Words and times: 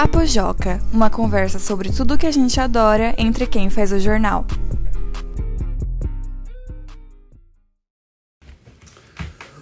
Papo 0.00 0.24
Joca, 0.24 0.80
uma 0.94 1.10
conversa 1.10 1.58
sobre 1.58 1.92
tudo 1.92 2.16
que 2.16 2.24
a 2.24 2.30
gente 2.30 2.58
adora 2.58 3.14
entre 3.18 3.46
quem 3.46 3.68
faz 3.68 3.92
o 3.92 3.98
jornal. 3.98 4.46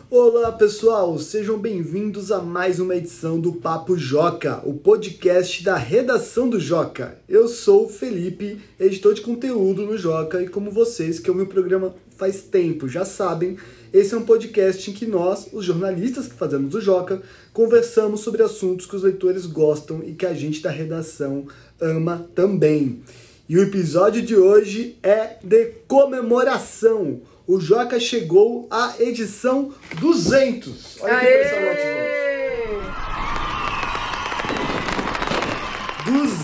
Olá 0.09 0.53
pessoal, 0.53 1.19
sejam 1.19 1.59
bem-vindos 1.59 2.30
a 2.30 2.41
mais 2.41 2.79
uma 2.79 2.95
edição 2.95 3.41
do 3.41 3.55
Papo 3.55 3.98
Joca, 3.98 4.62
o 4.64 4.74
podcast 4.74 5.64
da 5.64 5.77
redação 5.77 6.48
do 6.48 6.61
Joca. 6.61 7.18
Eu 7.29 7.48
sou 7.48 7.86
o 7.86 7.89
Felipe, 7.89 8.61
editor 8.79 9.14
de 9.14 9.23
conteúdo 9.23 9.84
no 9.84 9.98
Joca, 9.98 10.41
e 10.41 10.48
como 10.48 10.70
vocês 10.70 11.18
que 11.18 11.32
o 11.32 11.46
programa 11.48 11.96
faz 12.16 12.43
tempo 12.43 12.89
já 12.89 13.05
sabem, 13.05 13.57
esse 13.93 14.14
é 14.14 14.16
um 14.16 14.25
podcast 14.25 14.91
em 14.91 14.95
que 14.95 15.07
nós, 15.07 15.48
os 15.52 15.64
jornalistas 15.64 16.27
que 16.27 16.34
fazemos 16.34 16.75
o 16.75 16.80
Joca, 16.80 17.23
conversamos 17.52 18.20
sobre 18.20 18.42
assuntos 18.42 18.87
que 18.87 18.97
os 18.97 19.02
leitores 19.02 19.47
gostam 19.47 20.02
e 20.05 20.12
que 20.12 20.27
a 20.27 20.34
gente 20.34 20.62
da 20.62 20.70
redação 20.70 21.47
ama 21.80 22.28
também. 22.34 23.02
E 23.48 23.56
o 23.56 23.62
episódio 23.62 24.23
de 24.23 24.37
hoje 24.37 24.97
é 25.02 25.37
de 25.42 25.73
comemoração 25.87 27.20
o 27.48 27.59
Joca 27.59 27.98
chegou 27.98 28.69
à 28.70 28.95
edição 29.01 29.73
200. 29.98 30.98
Olha 31.00 31.14
Aê! 31.14 31.27
que 31.27 31.34
impressionante, 31.34 31.80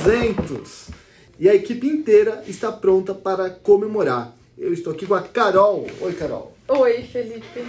200. 0.04 0.88
E 1.38 1.46
a 1.46 1.54
equipe 1.54 1.86
inteira 1.86 2.42
está 2.48 2.72
pronta 2.72 3.14
para 3.14 3.50
comemorar. 3.50 4.34
Eu 4.56 4.72
estou 4.72 4.94
aqui 4.94 5.04
com 5.04 5.12
a 5.14 5.20
Carol. 5.20 5.86
Oi, 6.00 6.14
Carol. 6.14 6.53
Oi, 6.68 7.02
Felipe. 7.02 7.64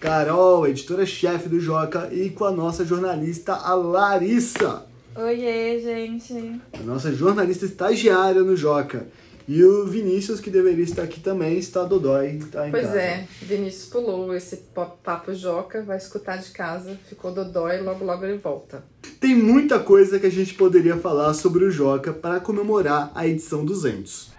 Carol, 0.00 0.66
editora-chefe 0.66 1.48
do 1.48 1.60
Joca, 1.60 2.08
e 2.12 2.30
com 2.30 2.44
a 2.44 2.50
nossa 2.52 2.84
jornalista, 2.84 3.52
a 3.54 3.74
Larissa. 3.74 4.86
Oiê, 5.16 5.80
gente. 5.80 6.60
A 6.72 6.82
nossa 6.84 7.12
jornalista 7.12 7.64
estagiária 7.64 8.42
no 8.42 8.56
Joca. 8.56 9.06
E 9.48 9.64
o 9.64 9.86
Vinícius, 9.86 10.40
que 10.40 10.50
deveria 10.50 10.84
estar 10.84 11.02
aqui 11.02 11.20
também, 11.20 11.56
está 11.58 11.82
dodói, 11.82 12.36
está 12.36 12.68
em 12.68 12.70
Pois 12.70 12.86
casa. 12.86 13.00
é, 13.00 13.26
Vinícius 13.40 13.86
pulou 13.86 14.34
esse 14.34 14.56
po- 14.74 14.84
papo 15.02 15.34
joca, 15.34 15.82
vai 15.82 15.96
escutar 15.96 16.36
de 16.36 16.50
casa, 16.50 16.98
ficou 17.08 17.32
dodói, 17.32 17.80
logo 17.80 18.04
logo 18.04 18.24
ele 18.26 18.36
volta. 18.36 18.84
Tem 19.18 19.34
muita 19.34 19.78
coisa 19.78 20.18
que 20.20 20.26
a 20.26 20.30
gente 20.30 20.52
poderia 20.54 20.98
falar 20.98 21.32
sobre 21.32 21.64
o 21.64 21.70
Joca 21.70 22.12
para 22.12 22.38
comemorar 22.40 23.10
a 23.14 23.26
edição 23.26 23.64
200. 23.64 24.30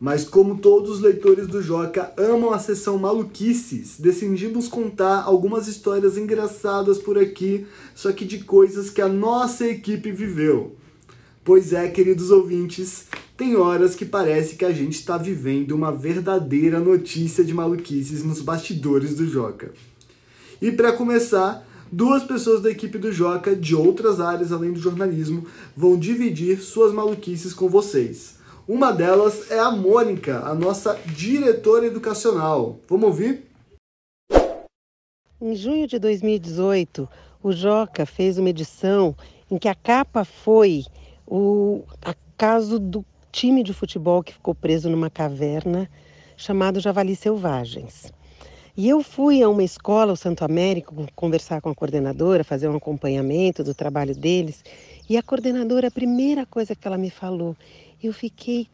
Mas 0.00 0.24
como 0.24 0.56
todos 0.56 0.92
os 0.92 1.00
leitores 1.00 1.46
do 1.46 1.60
Joca 1.60 2.10
amam 2.16 2.54
a 2.54 2.58
sessão 2.58 2.96
maluquices, 2.96 3.96
decidimos 3.98 4.66
contar 4.66 5.22
algumas 5.24 5.68
histórias 5.68 6.16
engraçadas 6.16 6.96
por 6.96 7.18
aqui, 7.18 7.66
só 7.94 8.10
que 8.10 8.24
de 8.24 8.38
coisas 8.38 8.88
que 8.88 9.02
a 9.02 9.08
nossa 9.08 9.66
equipe 9.66 10.10
viveu. 10.10 10.74
Pois 11.44 11.74
é, 11.74 11.86
queridos 11.88 12.30
ouvintes, 12.30 13.08
tem 13.36 13.56
horas 13.56 13.94
que 13.94 14.06
parece 14.06 14.56
que 14.56 14.64
a 14.64 14.72
gente 14.72 14.94
está 14.94 15.18
vivendo 15.18 15.72
uma 15.72 15.92
verdadeira 15.92 16.80
notícia 16.80 17.44
de 17.44 17.52
maluquices 17.52 18.24
nos 18.24 18.40
bastidores 18.40 19.14
do 19.14 19.26
Joca. 19.26 19.70
E 20.62 20.72
para 20.72 20.94
começar, 20.94 21.66
duas 21.92 22.24
pessoas 22.24 22.62
da 22.62 22.70
equipe 22.70 22.96
do 22.96 23.12
Joca, 23.12 23.54
de 23.54 23.74
outras 23.74 24.18
áreas 24.18 24.50
além 24.50 24.72
do 24.72 24.80
jornalismo, 24.80 25.44
vão 25.76 25.98
dividir 25.98 26.58
suas 26.62 26.90
maluquices 26.90 27.52
com 27.52 27.68
vocês. 27.68 28.39
Uma 28.72 28.92
delas 28.92 29.50
é 29.50 29.58
a 29.58 29.68
Mônica, 29.68 30.46
a 30.46 30.54
nossa 30.54 30.94
diretora 31.04 31.86
educacional. 31.86 32.78
Vamos 32.88 33.08
ouvir? 33.08 33.50
Em 35.42 35.56
junho 35.56 35.88
de 35.88 35.98
2018, 35.98 37.08
o 37.42 37.50
Joca 37.50 38.06
fez 38.06 38.38
uma 38.38 38.48
edição 38.48 39.16
em 39.50 39.58
que 39.58 39.66
a 39.66 39.74
capa 39.74 40.24
foi 40.24 40.84
o 41.26 41.82
caso 42.38 42.78
do 42.78 43.04
time 43.32 43.64
de 43.64 43.74
futebol 43.74 44.22
que 44.22 44.34
ficou 44.34 44.54
preso 44.54 44.88
numa 44.88 45.10
caverna 45.10 45.90
chamado 46.36 46.78
Javali 46.78 47.16
Selvagens. 47.16 48.12
E 48.76 48.88
eu 48.88 49.02
fui 49.02 49.42
a 49.42 49.48
uma 49.48 49.64
escola, 49.64 50.12
o 50.12 50.16
Santo 50.16 50.44
Américo, 50.44 50.94
conversar 51.16 51.60
com 51.60 51.70
a 51.70 51.74
coordenadora, 51.74 52.44
fazer 52.44 52.68
um 52.68 52.76
acompanhamento 52.76 53.64
do 53.64 53.74
trabalho 53.74 54.14
deles. 54.14 54.64
E 55.08 55.16
a 55.16 55.22
coordenadora, 55.24 55.88
a 55.88 55.90
primeira 55.90 56.46
coisa 56.46 56.76
que 56.76 56.86
ela 56.86 56.96
me 56.96 57.10
falou, 57.10 57.56
eu 58.02 58.12
fiquei 58.14 58.66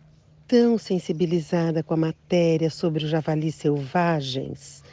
tão 0.46 0.78
sensibilizada 0.78 1.82
com 1.82 1.94
a 1.94 1.96
matéria 1.96 2.70
sobre 2.70 3.04
os 3.04 3.10
javalis 3.10 3.56
selvagens. 3.56 4.84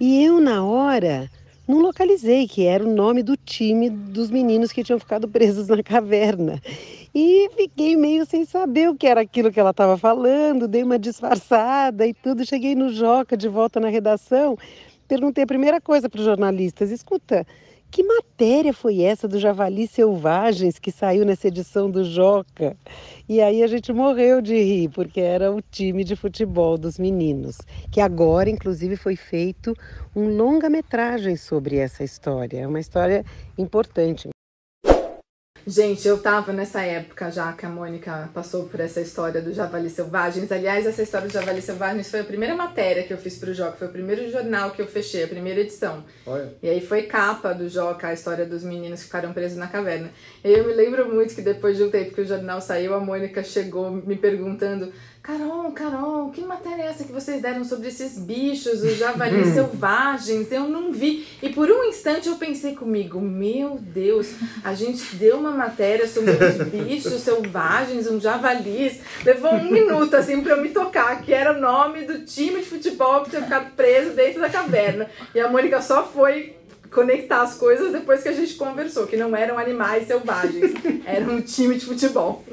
E 0.00 0.24
eu, 0.24 0.40
na 0.40 0.64
hora, 0.64 1.30
não 1.68 1.78
localizei 1.78 2.48
que 2.48 2.64
era 2.64 2.84
o 2.84 2.92
nome 2.92 3.22
do 3.22 3.36
time 3.36 3.88
dos 3.88 4.28
meninos 4.30 4.72
que 4.72 4.82
tinham 4.82 4.98
ficado 4.98 5.28
presos 5.28 5.68
na 5.68 5.82
caverna. 5.82 6.60
E 7.14 7.48
fiquei 7.56 7.96
meio 7.96 8.26
sem 8.26 8.44
saber 8.44 8.90
o 8.90 8.96
que 8.96 9.06
era 9.06 9.20
aquilo 9.20 9.52
que 9.52 9.60
ela 9.60 9.70
estava 9.70 9.96
falando, 9.96 10.66
dei 10.66 10.82
uma 10.82 10.98
disfarçada 10.98 12.06
e 12.06 12.12
tudo. 12.12 12.44
Cheguei 12.44 12.74
no 12.74 12.92
Joca 12.92 13.36
de 13.36 13.48
volta 13.48 13.78
na 13.78 13.88
redação, 13.88 14.58
perguntei 15.06 15.44
a 15.44 15.46
primeira 15.46 15.80
coisa 15.80 16.10
para 16.10 16.18
os 16.18 16.24
jornalistas: 16.24 16.90
escuta, 16.90 17.46
que 17.96 18.02
matéria 18.02 18.74
foi 18.74 19.00
essa 19.00 19.26
do 19.26 19.38
Javali 19.38 19.86
Selvagens 19.86 20.78
que 20.78 20.92
saiu 20.92 21.24
nessa 21.24 21.48
edição 21.48 21.90
do 21.90 22.04
Joca? 22.04 22.76
E 23.26 23.40
aí 23.40 23.62
a 23.62 23.66
gente 23.66 23.90
morreu 23.90 24.42
de 24.42 24.54
rir, 24.54 24.90
porque 24.90 25.18
era 25.18 25.50
o 25.50 25.62
time 25.62 26.04
de 26.04 26.14
futebol 26.14 26.76
dos 26.76 26.98
meninos, 26.98 27.56
que 27.90 27.98
agora, 27.98 28.50
inclusive, 28.50 28.96
foi 28.96 29.16
feito 29.16 29.72
um 30.14 30.36
longa-metragem 30.36 31.36
sobre 31.36 31.78
essa 31.78 32.04
história. 32.04 32.58
É 32.58 32.66
uma 32.66 32.80
história 32.80 33.24
importante. 33.56 34.28
Gente, 35.68 36.06
eu 36.06 36.16
tava 36.16 36.52
nessa 36.52 36.82
época 36.82 37.28
já 37.28 37.52
que 37.52 37.66
a 37.66 37.68
Mônica 37.68 38.30
passou 38.32 38.68
por 38.68 38.78
essa 38.78 39.00
história 39.00 39.42
do 39.42 39.52
Javali 39.52 39.90
Selvagens. 39.90 40.52
Aliás, 40.52 40.86
essa 40.86 41.02
história 41.02 41.26
do 41.26 41.32
Javali 41.32 41.60
Selvagens 41.60 42.08
foi 42.08 42.20
a 42.20 42.24
primeira 42.24 42.54
matéria 42.54 43.02
que 43.02 43.12
eu 43.12 43.18
fiz 43.18 43.36
pro 43.36 43.52
Joca, 43.52 43.72
foi 43.72 43.88
o 43.88 43.90
primeiro 43.90 44.30
jornal 44.30 44.70
que 44.70 44.80
eu 44.80 44.86
fechei, 44.86 45.24
a 45.24 45.26
primeira 45.26 45.62
edição. 45.62 46.04
Olha. 46.24 46.54
E 46.62 46.68
aí 46.68 46.80
foi 46.80 47.02
capa 47.02 47.52
do 47.52 47.68
Joca, 47.68 48.06
a 48.06 48.12
história 48.12 48.46
dos 48.46 48.62
meninos 48.62 49.00
que 49.00 49.06
ficaram 49.06 49.32
presos 49.32 49.58
na 49.58 49.66
caverna. 49.66 50.08
E 50.44 50.52
eu 50.52 50.64
me 50.64 50.72
lembro 50.72 51.12
muito 51.12 51.34
que 51.34 51.42
depois 51.42 51.76
de 51.76 51.82
um 51.82 51.90
tempo 51.90 52.14
que 52.14 52.20
o 52.20 52.26
jornal 52.26 52.60
saiu, 52.60 52.94
a 52.94 53.00
Mônica 53.00 53.42
chegou 53.42 53.90
me 53.90 54.14
perguntando: 54.14 54.92
Carol, 55.26 55.72
Carol, 55.72 56.30
que 56.30 56.40
matéria 56.42 56.84
é 56.84 56.86
essa 56.86 57.02
que 57.02 57.10
vocês 57.10 57.42
deram 57.42 57.64
sobre 57.64 57.88
esses 57.88 58.16
bichos, 58.16 58.80
os 58.80 58.96
javalis 58.96 59.48
selvagens? 59.54 60.52
Eu 60.52 60.68
não 60.68 60.92
vi. 60.92 61.26
E 61.42 61.48
por 61.48 61.68
um 61.68 61.82
instante 61.82 62.28
eu 62.28 62.36
pensei 62.36 62.76
comigo: 62.76 63.20
Meu 63.20 63.76
Deus, 63.76 64.30
a 64.62 64.72
gente 64.72 65.16
deu 65.16 65.36
uma 65.36 65.50
matéria 65.50 66.06
sobre 66.06 66.30
os 66.30 66.56
bichos 66.70 67.22
selvagens, 67.22 68.06
um 68.06 68.20
javalis. 68.20 69.00
Levou 69.24 69.52
um 69.52 69.68
minuto 69.68 70.14
assim 70.14 70.40
pra 70.42 70.52
eu 70.52 70.62
me 70.62 70.68
tocar, 70.68 71.20
que 71.20 71.34
era 71.34 71.58
o 71.58 71.60
nome 71.60 72.02
do 72.02 72.24
time 72.24 72.60
de 72.60 72.66
futebol 72.66 73.24
que 73.24 73.30
tinha 73.30 73.42
ficado 73.42 73.74
preso 73.74 74.12
dentro 74.12 74.40
da 74.40 74.48
caverna. 74.48 75.10
E 75.34 75.40
a 75.40 75.48
Mônica 75.48 75.82
só 75.82 76.06
foi 76.06 76.55
conectar 76.92 77.42
as 77.42 77.54
coisas 77.54 77.92
depois 77.92 78.22
que 78.22 78.28
a 78.28 78.32
gente 78.32 78.54
conversou, 78.54 79.06
que 79.06 79.16
não 79.16 79.34
eram 79.34 79.58
animais 79.58 80.06
selvagens, 80.06 80.72
era 81.04 81.24
um 81.24 81.40
time 81.40 81.76
de 81.76 81.86
futebol. 81.86 82.44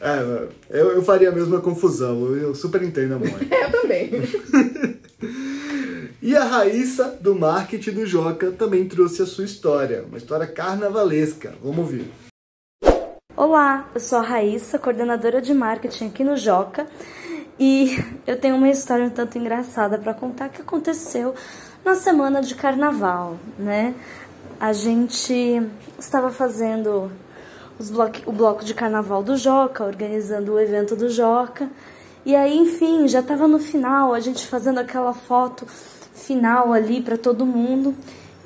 É, 0.00 0.78
eu, 0.78 0.92
eu 0.92 1.02
faria 1.02 1.28
a 1.28 1.32
mesma 1.32 1.60
confusão, 1.60 2.26
eu, 2.26 2.36
eu 2.36 2.54
super 2.54 2.82
entendo 2.82 3.14
a 3.14 3.18
Mônica. 3.18 3.46
Eu 3.54 3.70
também. 3.70 4.10
E 6.20 6.34
a 6.34 6.44
Raíssa, 6.44 7.18
do 7.20 7.34
marketing 7.34 7.92
do 7.92 8.06
Joca, 8.06 8.50
também 8.50 8.88
trouxe 8.88 9.22
a 9.22 9.26
sua 9.26 9.44
história, 9.44 10.04
uma 10.08 10.18
história 10.18 10.46
carnavalesca. 10.46 11.54
Vamos 11.62 11.78
ouvir. 11.78 12.10
Olá, 13.36 13.90
eu 13.94 14.00
sou 14.00 14.18
a 14.18 14.22
Raíssa, 14.22 14.78
coordenadora 14.78 15.42
de 15.42 15.52
marketing 15.52 16.06
aqui 16.06 16.24
no 16.24 16.36
Joca, 16.36 16.86
e 17.58 18.02
eu 18.26 18.38
tenho 18.38 18.56
uma 18.56 18.68
história 18.68 19.04
um 19.04 19.10
tanto 19.10 19.38
engraçada 19.38 19.98
para 19.98 20.14
contar 20.14 20.48
que 20.48 20.60
aconteceu 20.60 21.34
na 21.84 21.94
semana 21.94 22.40
de 22.40 22.54
carnaval, 22.54 23.36
né? 23.58 23.94
A 24.58 24.72
gente 24.72 25.62
estava 25.98 26.30
fazendo 26.30 27.10
bloco, 27.90 28.18
o 28.26 28.32
bloco 28.32 28.64
de 28.64 28.74
carnaval 28.74 29.22
do 29.22 29.36
Joca, 29.36 29.84
organizando 29.84 30.52
o 30.52 30.60
evento 30.60 30.96
do 30.96 31.08
Joca, 31.08 31.68
e 32.26 32.34
aí, 32.34 32.58
enfim, 32.58 33.06
já 33.06 33.20
estava 33.20 33.46
no 33.46 33.60
final, 33.60 34.12
a 34.12 34.18
gente 34.18 34.44
fazendo 34.48 34.78
aquela 34.78 35.12
foto 35.12 35.64
final 36.12 36.72
ali 36.72 37.00
para 37.00 37.16
todo 37.16 37.46
mundo. 37.46 37.94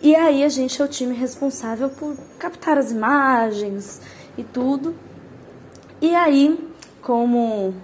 E 0.03 0.15
aí 0.15 0.45
a 0.45 0.51
gente 0.51 0.83
é 0.83 0.85
o 0.85 0.89
time 0.89 1.15
responsável 1.15 1.89
por 1.89 2.15
captar 2.39 2.77
as 2.77 2.91
imagens 2.91 4.03
e 4.37 4.45
tudo. 4.45 4.95
E 5.99 6.15
aí, 6.15 6.59
como 7.01 7.75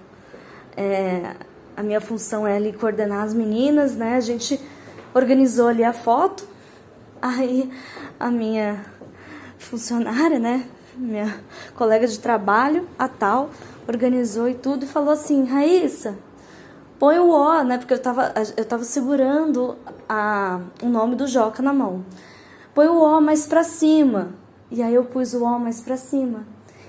é, 0.77 1.35
a 1.77 1.83
minha 1.83 2.01
função 2.01 2.47
é 2.47 2.57
ali 2.57 2.73
coordenar 2.73 3.25
as 3.25 3.35
meninas, 3.35 3.95
né? 3.95 4.17
A 4.17 4.21
gente 4.21 4.61
organizou 5.15 5.69
ali 5.69 5.83
a 5.83 5.93
foto. 5.93 6.47
Aí 7.21 7.71
a 8.21 8.31
minha 8.31 8.85
funcionária, 9.59 10.39
né? 10.39 10.67
Minha 10.97 11.41
colega 11.75 12.07
de 12.07 12.19
trabalho, 12.19 12.89
a 12.99 13.09
tal, 13.09 13.51
organizou 13.89 14.49
e 14.49 14.55
tudo 14.55 14.85
e 14.85 14.89
falou 14.89 15.11
assim: 15.11 15.45
Raíssa, 15.45 16.17
põe 16.99 17.19
o 17.19 17.31
O, 17.31 17.63
né? 17.63 17.79
Porque 17.79 17.95
eu 17.95 18.01
tava, 18.01 18.33
eu 18.57 18.65
tava 18.65 18.85
segurando 18.85 19.77
a, 20.09 20.61
o 20.83 20.89
nome 20.89 21.15
do 21.15 21.27
Joca 21.27 21.63
na 21.63 21.73
mão. 21.73 22.05
põe 22.75 22.87
o 22.89 22.99
O 22.99 23.21
mais 23.21 23.47
pra 23.47 23.65
cima. 23.65 24.31
E 24.71 24.83
aí 24.83 24.95
eu 24.95 25.05
pus 25.05 25.33
o 25.35 25.45
O 25.45 25.59
mais 25.59 25.81
pra 25.81 25.97
cima. 25.97 26.45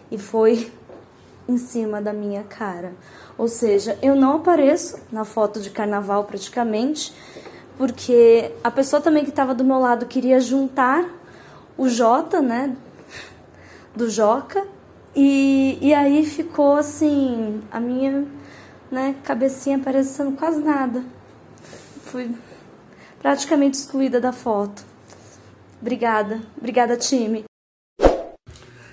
E 0.10 0.18
foi 0.18 0.72
em 1.48 1.57
cima 1.57 2.01
da 2.01 2.13
minha 2.13 2.44
cara. 2.44 2.94
Ou 3.38 3.48
seja, 3.48 3.98
eu 4.01 4.16
não 4.16 4.38
apareço 4.38 4.98
na 5.12 5.24
foto 5.24 5.60
de 5.60 5.69
carnaval 5.69 6.24
praticamente, 6.24 7.13
porque 7.78 8.51
a 8.63 8.72
pessoa 8.72 9.01
também 9.01 9.24
que 9.24 9.30
estava 9.30 9.54
do 9.54 9.63
meu 9.63 9.80
lado 9.80 10.07
queria 10.07 10.39
juntar 10.39 11.07
o 11.78 11.88
J, 11.88 12.42
né, 12.42 12.75
do 13.95 14.10
Joca, 14.10 14.66
e, 15.16 15.78
e 15.81 15.94
aí 15.94 16.25
ficou 16.25 16.75
assim, 16.75 17.62
a 17.72 17.80
minha 17.80 18.25
né, 18.92 19.16
cabecinha 19.24 19.78
aparecendo 19.78 20.36
quase 20.36 20.60
nada. 20.62 21.04
Fui 22.06 22.34
praticamente 23.19 23.78
excluída 23.78 24.19
da 24.19 24.31
foto. 24.31 24.84
Obrigada, 25.80 26.42
obrigada 26.57 26.98
time. 26.98 27.44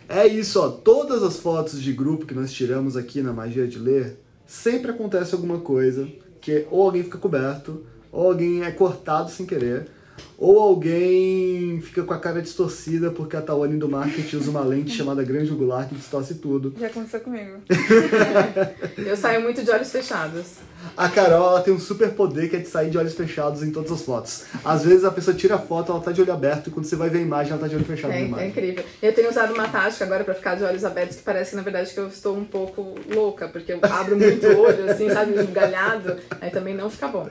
É 0.08 0.26
isso, 0.26 0.60
ó. 0.60 0.68
Todas 0.68 1.22
as 1.22 1.38
fotos 1.38 1.80
de 1.80 1.92
grupo 1.92 2.26
que 2.26 2.34
nós 2.34 2.52
tiramos 2.52 2.96
aqui 2.96 3.22
na 3.22 3.32
Magia 3.32 3.66
de 3.66 3.78
Ler, 3.78 4.18
sempre 4.46 4.90
acontece 4.90 5.34
alguma 5.34 5.58
coisa 5.60 6.08
que 6.40 6.66
ou 6.70 6.82
alguém 6.82 7.02
fica 7.02 7.18
coberto, 7.18 7.86
ou 8.12 8.28
alguém 8.28 8.62
é 8.62 8.70
cortado 8.70 9.30
sem 9.30 9.46
querer, 9.46 9.88
ou 10.36 10.58
alguém 10.58 11.80
fica 11.80 12.02
com 12.02 12.12
a 12.12 12.18
cara 12.18 12.42
distorcida 12.42 13.10
porque 13.10 13.36
a 13.36 13.42
Tawane 13.42 13.76
do 13.78 13.88
marketing 13.88 14.36
usa 14.36 14.50
uma 14.50 14.60
lente 14.62 14.90
chamada 14.96 15.22
grande 15.22 15.50
angular 15.52 15.88
que 15.88 15.94
distorce 15.94 16.34
tudo. 16.34 16.74
Já 16.78 16.86
aconteceu 16.88 17.20
comigo. 17.20 17.58
Eu 18.98 19.16
saio 19.16 19.40
muito 19.42 19.62
de 19.62 19.70
olhos 19.70 19.90
fechados. 19.90 20.56
A 20.96 21.08
Carol 21.08 21.48
ela 21.48 21.62
tem 21.62 21.72
um 21.72 21.78
super 21.78 22.10
poder 22.10 22.50
que 22.50 22.56
é 22.56 22.58
de 22.58 22.68
sair 22.68 22.90
de 22.90 22.98
olhos 22.98 23.14
fechados 23.14 23.62
em 23.62 23.70
todas 23.70 23.90
as 23.90 24.02
fotos. 24.02 24.44
Às 24.62 24.84
vezes 24.84 25.02
a 25.04 25.10
pessoa 25.10 25.34
tira 25.34 25.54
a 25.54 25.58
foto, 25.58 25.90
ela 25.90 26.00
tá 26.00 26.12
de 26.12 26.20
olho 26.20 26.32
aberto, 26.32 26.66
e 26.68 26.70
quando 26.70 26.84
você 26.84 26.94
vai 26.94 27.08
ver 27.08 27.18
a 27.18 27.22
imagem, 27.22 27.52
ela 27.52 27.60
tá 27.62 27.66
de 27.68 27.74
olho 27.74 27.84
fechado 27.86 28.12
É, 28.12 28.16
na 28.16 28.20
é 28.22 28.26
imagem. 28.26 28.48
incrível. 28.50 28.84
Eu 29.00 29.12
tenho 29.14 29.30
usado 29.30 29.54
uma 29.54 29.66
tática 29.66 30.04
agora 30.04 30.24
pra 30.24 30.34
ficar 30.34 30.56
de 30.56 30.62
olhos 30.64 30.84
abertos 30.84 31.16
que 31.16 31.22
parece 31.22 31.50
que 31.50 31.56
na 31.56 31.62
verdade 31.62 31.90
que 31.94 31.98
eu 31.98 32.06
estou 32.08 32.36
um 32.36 32.44
pouco 32.44 32.94
louca, 33.12 33.48
porque 33.48 33.72
eu 33.72 33.78
abro 33.82 34.14
muito 34.16 34.46
o 34.46 34.58
olho, 34.60 34.90
assim, 34.90 35.08
sabe, 35.08 35.32
galhado. 35.46 36.16
Aí 36.38 36.50
também 36.50 36.74
não 36.74 36.90
fica 36.90 37.08
bom. 37.08 37.26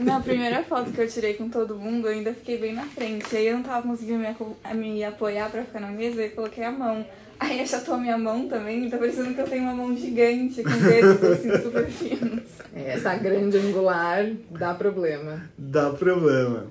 Na 0.00 0.20
primeira 0.20 0.62
foto 0.64 0.90
que 0.90 1.00
eu 1.00 1.08
tirei 1.08 1.34
com 1.34 1.48
todo 1.48 1.74
mundo, 1.74 1.87
eu 1.90 2.08
ainda 2.08 2.32
fiquei 2.32 2.58
bem 2.58 2.74
na 2.74 2.84
frente. 2.84 3.36
Aí 3.36 3.46
eu 3.46 3.56
não 3.56 3.62
tava 3.62 3.86
conseguindo 3.86 4.18
me, 4.18 4.74
me 4.74 5.04
apoiar 5.04 5.50
pra 5.50 5.64
ficar 5.64 5.80
na 5.80 5.88
mesa 5.88 6.24
e 6.24 6.30
coloquei 6.30 6.64
a 6.64 6.70
mão. 6.70 7.04
Aí 7.40 7.60
achatou 7.60 7.94
a 7.94 7.98
minha 7.98 8.18
mão 8.18 8.48
também, 8.48 8.90
tá 8.90 8.98
parecendo 8.98 9.32
que 9.32 9.40
eu 9.40 9.48
tenho 9.48 9.62
uma 9.62 9.74
mão 9.74 9.96
gigante, 9.96 10.62
com 10.62 10.70
dedos 10.70 11.22
assim 11.22 11.62
super 11.62 11.86
finos. 11.86 12.42
É, 12.74 12.94
essa 12.94 13.14
grande 13.14 13.56
angular 13.56 14.28
dá 14.50 14.74
problema. 14.74 15.48
Dá 15.56 15.90
problema. 15.90 16.66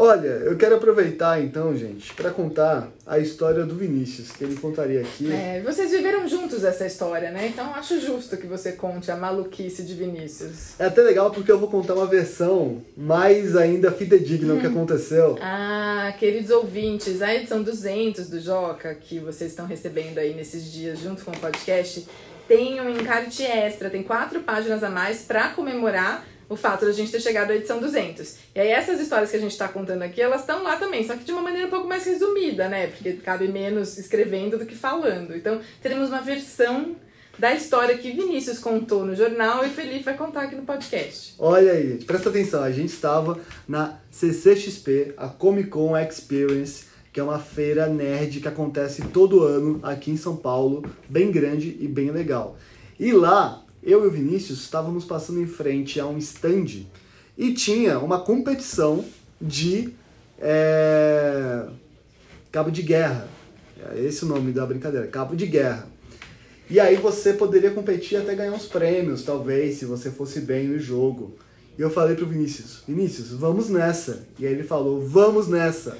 Olha, 0.00 0.28
eu 0.28 0.56
quero 0.56 0.76
aproveitar 0.76 1.42
então, 1.42 1.76
gente, 1.76 2.14
para 2.14 2.30
contar 2.30 2.88
a 3.04 3.18
história 3.18 3.66
do 3.66 3.74
Vinícius, 3.74 4.30
que 4.30 4.44
ele 4.44 4.54
contaria 4.54 5.00
aqui. 5.00 5.28
É, 5.32 5.60
vocês 5.60 5.90
viveram 5.90 6.28
juntos 6.28 6.62
essa 6.62 6.86
história, 6.86 7.32
né? 7.32 7.48
Então 7.48 7.74
acho 7.74 8.00
justo 8.00 8.36
que 8.36 8.46
você 8.46 8.70
conte 8.70 9.10
a 9.10 9.16
maluquice 9.16 9.82
de 9.82 9.94
Vinícius. 9.94 10.78
É 10.78 10.84
até 10.84 11.02
legal 11.02 11.32
porque 11.32 11.50
eu 11.50 11.58
vou 11.58 11.68
contar 11.68 11.94
uma 11.94 12.06
versão 12.06 12.80
mais 12.96 13.56
ainda 13.56 13.90
fidedigna 13.90 14.54
do 14.54 14.60
que 14.60 14.68
aconteceu. 14.68 15.36
Ah, 15.42 16.14
queridos 16.16 16.52
ouvintes, 16.52 17.20
a 17.20 17.34
edição 17.34 17.60
200 17.60 18.30
do 18.30 18.38
Joca, 18.38 18.94
que 18.94 19.18
vocês 19.18 19.50
estão 19.50 19.66
recebendo 19.66 20.18
aí 20.18 20.32
nesses 20.32 20.70
dias 20.70 21.00
junto 21.00 21.24
com 21.24 21.32
o 21.32 21.40
podcast, 21.40 22.06
tem 22.46 22.80
um 22.80 22.88
encarte 22.88 23.42
extra, 23.42 23.90
tem 23.90 24.04
quatro 24.04 24.40
páginas 24.40 24.84
a 24.84 24.90
mais 24.90 25.22
pra 25.22 25.48
comemorar 25.48 26.24
o 26.48 26.56
fato 26.56 26.84
de 26.84 26.90
a 26.90 26.94
gente 26.94 27.12
ter 27.12 27.20
chegado 27.20 27.50
à 27.50 27.56
edição 27.56 27.80
200. 27.80 28.36
E 28.54 28.60
aí 28.60 28.68
essas 28.68 29.00
histórias 29.00 29.30
que 29.30 29.36
a 29.36 29.40
gente 29.40 29.56
tá 29.56 29.68
contando 29.68 30.02
aqui, 30.02 30.20
elas 30.20 30.40
estão 30.40 30.62
lá 30.62 30.76
também, 30.76 31.06
só 31.06 31.16
que 31.16 31.24
de 31.24 31.32
uma 31.32 31.42
maneira 31.42 31.66
um 31.66 31.70
pouco 31.70 31.86
mais 31.86 32.04
resumida, 32.04 32.68
né? 32.68 32.86
Porque 32.86 33.14
cabe 33.14 33.48
menos 33.48 33.98
escrevendo 33.98 34.58
do 34.58 34.66
que 34.66 34.74
falando. 34.74 35.36
Então, 35.36 35.60
teremos 35.82 36.08
uma 36.08 36.20
versão 36.20 36.96
da 37.38 37.54
história 37.54 37.96
que 37.96 38.10
Vinícius 38.10 38.58
contou 38.58 39.04
no 39.04 39.14
jornal 39.14 39.64
e 39.64 39.68
Felipe 39.68 40.04
vai 40.04 40.16
contar 40.16 40.42
aqui 40.42 40.56
no 40.56 40.62
podcast. 40.62 41.34
Olha 41.38 41.72
aí, 41.72 42.02
presta 42.04 42.30
atenção, 42.30 42.64
a 42.64 42.72
gente 42.72 42.92
estava 42.92 43.38
na 43.66 44.00
CCXP, 44.10 45.14
a 45.16 45.28
Comic 45.28 45.68
Con 45.68 45.96
Experience, 45.96 46.86
que 47.12 47.20
é 47.20 47.22
uma 47.22 47.38
feira 47.38 47.86
nerd 47.86 48.40
que 48.40 48.48
acontece 48.48 49.02
todo 49.08 49.44
ano 49.44 49.78
aqui 49.82 50.10
em 50.10 50.16
São 50.16 50.36
Paulo, 50.36 50.84
bem 51.08 51.30
grande 51.30 51.76
e 51.80 51.86
bem 51.86 52.10
legal. 52.10 52.56
E 52.98 53.12
lá, 53.12 53.64
eu 53.82 54.04
e 54.04 54.06
o 54.06 54.10
Vinícius 54.10 54.60
estávamos 54.60 55.04
passando 55.04 55.40
em 55.40 55.46
frente 55.46 56.00
a 56.00 56.06
um 56.06 56.18
stand 56.18 56.86
e 57.36 57.52
tinha 57.52 57.98
uma 57.98 58.20
competição 58.20 59.04
de 59.40 59.90
é, 60.40 61.66
cabo 62.50 62.70
de 62.70 62.82
guerra. 62.82 63.28
É 63.94 64.00
esse 64.00 64.24
o 64.24 64.28
nome 64.28 64.52
da 64.52 64.66
brincadeira, 64.66 65.06
cabo 65.06 65.36
de 65.36 65.46
guerra. 65.46 65.86
E 66.68 66.78
aí 66.78 66.96
você 66.96 67.32
poderia 67.32 67.70
competir 67.70 68.18
até 68.18 68.34
ganhar 68.34 68.52
uns 68.52 68.66
prêmios, 68.66 69.22
talvez, 69.22 69.78
se 69.78 69.84
você 69.84 70.10
fosse 70.10 70.40
bem 70.40 70.68
no 70.68 70.78
jogo. 70.78 71.36
E 71.78 71.80
eu 71.80 71.90
falei 71.90 72.16
pro 72.16 72.26
Vinícius, 72.26 72.82
Vinícius, 72.86 73.30
vamos 73.30 73.68
nessa. 73.68 74.26
E 74.38 74.46
aí 74.46 74.52
ele 74.52 74.64
falou, 74.64 75.00
vamos 75.00 75.46
nessa. 75.48 75.96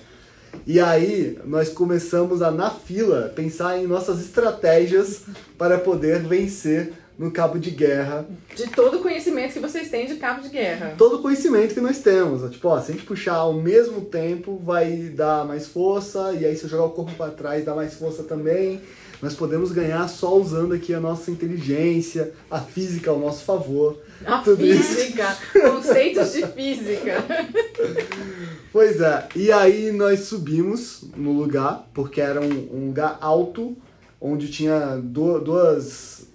E 0.66 0.80
aí 0.80 1.38
nós 1.44 1.70
começamos 1.70 2.42
a, 2.42 2.50
na 2.50 2.70
fila, 2.70 3.32
pensar 3.34 3.78
em 3.78 3.86
nossas 3.86 4.20
estratégias 4.20 5.22
para 5.56 5.78
poder 5.78 6.20
vencer 6.20 6.92
no 7.18 7.30
cabo 7.32 7.58
de 7.58 7.70
guerra. 7.70 8.26
De 8.54 8.68
todo 8.68 8.98
o 8.98 9.02
conhecimento 9.02 9.52
que 9.54 9.58
vocês 9.58 9.90
têm 9.90 10.06
de 10.06 10.14
cabo 10.16 10.40
de 10.40 10.48
guerra. 10.50 10.94
Todo 10.96 11.16
o 11.16 11.22
conhecimento 11.22 11.74
que 11.74 11.80
nós 11.80 11.98
temos. 11.98 12.48
Tipo, 12.50 12.68
ó, 12.68 12.80
se 12.80 12.92
a 12.92 12.94
gente 12.94 13.04
puxar 13.06 13.34
ao 13.34 13.52
mesmo 13.54 14.02
tempo, 14.02 14.56
vai 14.64 15.10
dar 15.14 15.44
mais 15.44 15.66
força. 15.66 16.32
E 16.38 16.46
aí 16.46 16.56
se 16.56 16.64
eu 16.64 16.70
jogar 16.70 16.84
o 16.84 16.90
corpo 16.90 17.12
para 17.16 17.32
trás, 17.32 17.64
dá 17.64 17.74
mais 17.74 17.94
força 17.94 18.22
também. 18.22 18.80
Nós 19.20 19.34
podemos 19.34 19.72
ganhar 19.72 20.06
só 20.08 20.36
usando 20.36 20.74
aqui 20.74 20.94
a 20.94 21.00
nossa 21.00 21.28
inteligência, 21.32 22.32
a 22.48 22.60
física 22.60 23.10
ao 23.10 23.18
nosso 23.18 23.42
favor. 23.44 23.98
A 24.24 24.40
física, 24.44 25.36
conceitos 25.52 26.32
de 26.34 26.46
física. 26.46 27.14
Pois 28.70 29.00
é, 29.00 29.26
e 29.34 29.50
aí 29.50 29.90
nós 29.92 30.20
subimos 30.20 31.02
no 31.16 31.32
lugar, 31.32 31.88
porque 31.94 32.20
era 32.20 32.38
um, 32.40 32.68
um 32.70 32.86
lugar 32.88 33.16
alto, 33.20 33.76
onde 34.20 34.50
tinha 34.50 34.96
du- 35.02 35.40
duas, 35.40 36.26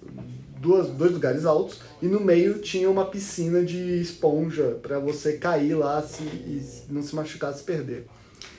duas, 0.64 0.88
dois 0.88 1.12
lugares 1.12 1.44
altos, 1.44 1.78
e 2.00 2.06
no 2.06 2.18
meio 2.20 2.58
tinha 2.58 2.88
uma 2.90 3.04
piscina 3.04 3.62
de 3.62 4.00
esponja 4.00 4.78
para 4.82 4.98
você 4.98 5.34
cair 5.34 5.74
lá 5.74 6.02
se, 6.02 6.22
e 6.22 6.62
não 6.88 7.02
se 7.02 7.14
machucar, 7.14 7.52
se 7.52 7.62
perder. 7.62 8.06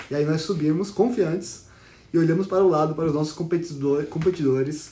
E 0.09 0.15
aí 0.15 0.23
nós 0.23 0.41
subimos 0.41 0.91
confiantes 0.91 1.65
e 2.13 2.17
olhamos 2.17 2.45
para 2.45 2.63
o 2.63 2.69
lado 2.69 2.93
para 2.93 3.05
os 3.05 3.13
nossos 3.13 3.33
competidor, 3.33 4.05
competidores. 4.05 4.91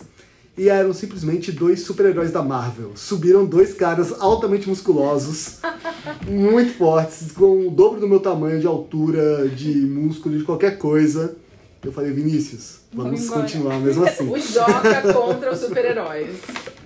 E 0.58 0.70
eram 0.70 0.94
simplesmente 0.94 1.52
dois 1.52 1.82
super-heróis 1.82 2.32
da 2.32 2.44
Marvel. 2.44 2.92
Subiram 2.96 3.44
dois 3.44 3.74
caras 3.74 4.14
altamente 4.20 4.70
musculosos, 4.70 5.58
muito 6.30 6.74
fortes, 6.74 7.32
com 7.32 7.68
o 7.68 7.72
dobro 7.72 8.00
do 8.00 8.08
meu 8.08 8.20
tamanho 8.20 8.60
de 8.60 8.68
altura, 8.68 9.48
de 9.50 9.74
músculo, 9.74 10.38
de 10.38 10.44
qualquer 10.44 10.78
coisa. 10.78 11.36
Eu 11.84 11.92
falei, 11.92 12.12
Vinícius, 12.12 12.82
vamos 12.94 13.06
Vamos 13.06 13.26
embora." 13.26 13.42
continuar 13.42 13.80
mesmo 13.80 14.06
assim. 14.08 14.30
O 14.32 14.40
Joca 14.40 15.14
contra 15.14 15.52
os 15.54 15.60
super-heróis. 15.60 16.38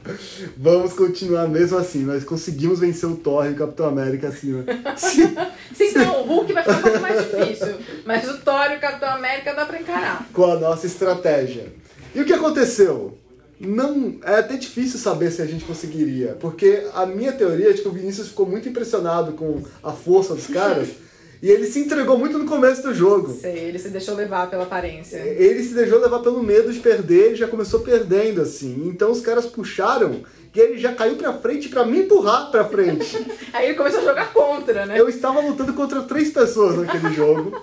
Vamos 0.58 0.94
continuar 0.94 1.48
mesmo 1.48 1.78
assim. 1.78 2.04
Nós 2.04 2.24
conseguimos 2.24 2.80
vencer 2.80 3.10
o 3.10 3.16
Thor 3.16 3.46
e 3.46 3.52
o 3.52 3.56
Capitão 3.56 3.88
América 3.88 4.30
assim, 4.30 4.54
né? 4.54 4.96
Sim. 4.96 5.36
Sim, 5.74 5.90
então 5.90 6.22
o 6.22 6.26
Hulk 6.26 6.54
vai 6.54 6.64
ficar 6.64 6.78
um 6.78 6.82
pouco 6.82 7.00
mais 7.00 7.26
difícil. 7.26 7.76
Mas 8.06 8.28
o 8.30 8.38
Thor 8.40 8.72
e 8.72 8.78
o 8.78 8.80
Capitão 8.80 9.10
América 9.10 9.54
dá 9.54 9.66
pra 9.66 9.80
encarar. 9.80 10.28
com 10.34 10.46
a 10.46 10.60
nossa 10.60 10.86
estratégia. 10.88 11.72
E 12.16 12.22
o 12.22 12.26
que 12.26 12.34
aconteceu? 12.34 13.18
Não 13.60 14.20
é 14.24 14.36
até 14.36 14.56
difícil 14.56 15.00
saber 15.00 15.32
se 15.32 15.42
a 15.42 15.46
gente 15.46 15.66
conseguiria, 15.66 16.38
porque 16.40 16.84
a 16.94 17.08
minha 17.08 17.34
teoria 17.34 17.72
é 17.72 17.74
de 17.74 17.82
que 17.82 17.88
o 17.88 17.92
Vinícius 17.92 18.28
ficou 18.28 18.46
muito 18.46 18.70
impressionado 18.70 19.32
com 19.34 19.64
a 19.84 19.92
força 19.92 20.36
dos 20.36 20.46
caras 20.48 20.90
e 21.41 21.50
ele 21.50 21.67
se 21.67 21.79
entregou 21.79 22.17
muito 22.17 22.38
no 22.38 22.46
começo 22.46 22.82
do 22.82 22.94
jogo. 22.94 23.34
Sei, 23.34 23.60
ele 23.60 23.79
se 23.79 23.89
deixou 23.89 24.15
levar 24.15 24.50
pela 24.50 24.63
aparência. 24.63 25.17
Ele 25.17 25.63
se 25.63 25.74
deixou 25.74 26.00
levar 26.00 26.20
pelo 26.20 26.41
medo 26.41 26.72
de 26.72 26.79
perder, 26.79 27.27
ele 27.27 27.36
já 27.36 27.48
começou 27.48 27.82
perdendo 27.82 28.41
assim. 28.41 28.88
Então 28.88 29.12
os 29.12 29.22
caras 29.22 29.46
puxaram 29.46 30.22
e 30.53 30.60
ele 30.60 30.79
já 30.79 30.94
caiu 30.94 31.15
pra 31.15 31.34
frente 31.34 31.70
pra 31.70 31.86
me 31.86 32.00
empurrar 32.00 32.50
pra 32.50 32.65
frente. 32.65 33.15
Aí 33.53 33.67
ele 33.67 33.75
começou 33.75 34.00
a 34.00 34.06
jogar 34.06 34.34
contra, 34.34 34.88
né? 34.88 35.00
Eu 35.00 35.08
estava 35.08 35.39
lutando 35.39 35.72
contra 35.74 36.01
três 36.01 36.32
pessoas 36.32 36.77
naquele 36.77 37.13
jogo. 37.13 37.62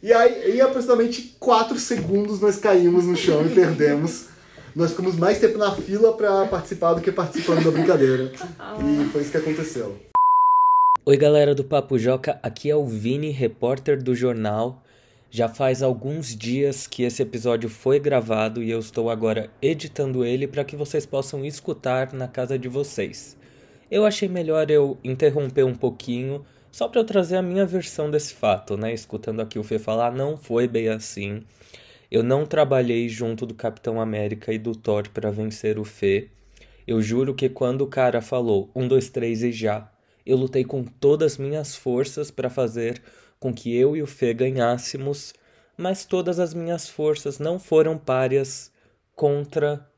E 0.00 0.12
aí, 0.12 0.52
em 0.54 0.60
aproximadamente 0.60 1.36
4 1.40 1.76
segundos, 1.78 2.38
nós 2.40 2.58
caímos 2.58 3.04
no 3.06 3.16
chão 3.16 3.44
e 3.44 3.48
perdemos. 3.48 4.26
Nós 4.76 4.90
ficamos 4.90 5.16
mais 5.16 5.38
tempo 5.40 5.58
na 5.58 5.74
fila 5.74 6.12
para 6.12 6.44
participar 6.46 6.92
do 6.94 7.00
que 7.00 7.10
participando 7.10 7.64
da 7.64 7.70
brincadeira. 7.72 8.30
E 8.78 9.08
foi 9.08 9.22
isso 9.22 9.30
que 9.32 9.38
aconteceu. 9.38 9.96
Oi, 11.08 11.16
galera 11.16 11.54
do 11.54 11.62
Papo 11.62 11.96
Joca, 11.96 12.36
aqui 12.42 12.68
é 12.68 12.74
o 12.74 12.84
Vini, 12.84 13.30
repórter 13.30 14.02
do 14.02 14.12
jornal. 14.12 14.82
Já 15.30 15.48
faz 15.48 15.80
alguns 15.80 16.34
dias 16.34 16.88
que 16.88 17.04
esse 17.04 17.22
episódio 17.22 17.68
foi 17.68 18.00
gravado 18.00 18.60
e 18.60 18.72
eu 18.72 18.80
estou 18.80 19.08
agora 19.08 19.48
editando 19.62 20.24
ele 20.24 20.48
para 20.48 20.64
que 20.64 20.74
vocês 20.74 21.06
possam 21.06 21.44
escutar 21.44 22.12
na 22.12 22.26
casa 22.26 22.58
de 22.58 22.66
vocês. 22.66 23.36
Eu 23.88 24.04
achei 24.04 24.28
melhor 24.28 24.68
eu 24.68 24.98
interromper 25.04 25.62
um 25.64 25.76
pouquinho 25.76 26.44
Só 26.72 26.88
para 26.88 27.00
eu 27.00 27.04
trazer 27.04 27.36
a 27.36 27.42
minha 27.42 27.64
versão 27.64 28.10
desse 28.10 28.34
fato, 28.34 28.76
né? 28.76 28.92
Escutando 28.92 29.40
aqui 29.40 29.60
o 29.60 29.62
Fê 29.62 29.78
falar, 29.78 30.10
não 30.10 30.36
foi 30.36 30.66
bem 30.66 30.88
assim. 30.88 31.44
Eu 32.10 32.24
não 32.24 32.44
trabalhei 32.44 33.08
junto 33.08 33.46
do 33.46 33.54
Capitão 33.54 34.00
América 34.00 34.52
e 34.52 34.58
do 34.58 34.74
Thor 34.74 35.08
para 35.10 35.30
vencer 35.30 35.78
o 35.78 35.84
Fê. 35.84 36.30
Eu 36.84 37.00
juro 37.00 37.32
que 37.32 37.48
quando 37.48 37.82
o 37.82 37.86
cara 37.86 38.20
falou 38.20 38.72
um, 38.74 38.88
dois, 38.88 39.08
três 39.08 39.44
e 39.44 39.52
já, 39.52 39.88
eu 40.26 40.36
lutei 40.36 40.64
com 40.64 40.82
todas 40.82 41.32
as 41.32 41.38
minhas 41.38 41.76
forças 41.76 42.30
para 42.30 42.50
fazer 42.50 43.00
com 43.38 43.52
que 43.54 43.74
eu 43.74 43.96
e 43.96 44.02
o 44.02 44.06
Fê 44.06 44.34
ganhássemos, 44.34 45.32
mas 45.76 46.04
todas 46.04 46.40
as 46.40 46.52
minhas 46.52 46.88
forças 46.88 47.38
não 47.38 47.58
foram 47.58 47.96
páreas 47.96 48.72
contra 49.14 49.88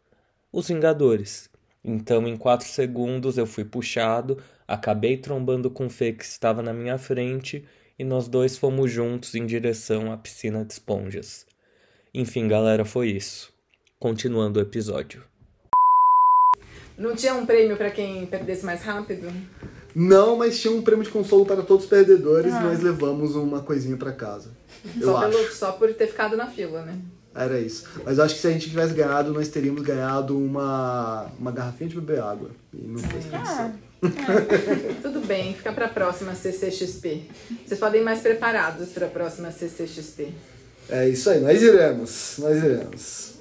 os 0.52 0.68
Vingadores. 0.68 1.48
Então, 1.84 2.26
em 2.26 2.36
quatro 2.36 2.66
segundos, 2.66 3.38
eu 3.38 3.46
fui 3.46 3.64
puxado, 3.64 4.42
acabei 4.66 5.16
trombando 5.16 5.70
com 5.70 5.86
o 5.86 5.90
Fê 5.90 6.12
que 6.12 6.24
estava 6.24 6.62
na 6.62 6.72
minha 6.72 6.98
frente 6.98 7.64
e 7.98 8.04
nós 8.04 8.28
dois 8.28 8.58
fomos 8.58 8.90
juntos 8.90 9.34
em 9.34 9.46
direção 9.46 10.12
à 10.12 10.16
piscina 10.16 10.64
de 10.64 10.72
esponjas. 10.72 11.46
Enfim, 12.12 12.46
galera, 12.48 12.84
foi 12.84 13.10
isso. 13.10 13.52
Continuando 13.98 14.58
o 14.58 14.62
episódio. 14.62 15.24
Não 16.96 17.14
tinha 17.14 17.34
um 17.34 17.46
prêmio 17.46 17.76
pra 17.76 17.90
quem 17.90 18.26
perdesse 18.26 18.66
mais 18.66 18.82
rápido? 18.82 19.32
Não, 20.00 20.36
mas 20.36 20.60
tinha 20.60 20.72
um 20.72 20.80
prêmio 20.80 21.04
de 21.04 21.10
consolo 21.10 21.44
para 21.44 21.60
todos 21.62 21.84
os 21.84 21.90
perdedores 21.90 22.54
e 22.54 22.60
nós 22.60 22.80
levamos 22.80 23.34
uma 23.34 23.60
coisinha 23.60 23.96
para 23.96 24.12
casa. 24.12 24.50
Eu 24.96 25.08
Só, 25.08 25.16
acho. 25.16 25.30
pelo, 25.36 25.52
só 25.52 25.72
por 25.72 25.92
ter 25.92 26.06
ficado 26.06 26.36
na 26.36 26.46
fila, 26.46 26.82
né? 26.82 27.00
Era 27.34 27.58
isso. 27.58 27.84
Mas 28.04 28.18
eu 28.18 28.24
acho 28.24 28.36
que 28.36 28.40
se 28.40 28.46
a 28.46 28.50
gente 28.50 28.70
tivesse 28.70 28.94
ganhado, 28.94 29.32
nós 29.32 29.48
teríamos 29.48 29.82
ganhado 29.82 30.38
uma, 30.38 31.26
uma 31.38 31.50
garrafinha 31.50 31.90
de 31.90 31.96
beber 31.96 32.20
água. 32.20 32.50
E 32.72 32.78
não 32.86 33.00
fez 33.00 33.24
Ah, 33.32 33.72
Tudo 35.02 35.20
bem, 35.26 35.54
fica 35.54 35.72
pra 35.72 35.88
próxima 35.88 36.32
CCXP. 36.34 37.22
Vocês 37.66 37.80
podem 37.80 38.00
ir 38.00 38.04
mais 38.04 38.20
preparados 38.20 38.90
pra 38.90 39.08
próxima 39.08 39.50
CCXP. 39.50 40.28
É 40.88 41.08
isso 41.08 41.28
aí, 41.28 41.40
nós 41.40 41.60
iremos. 41.60 42.36
Nós 42.38 42.56
iremos. 42.56 43.37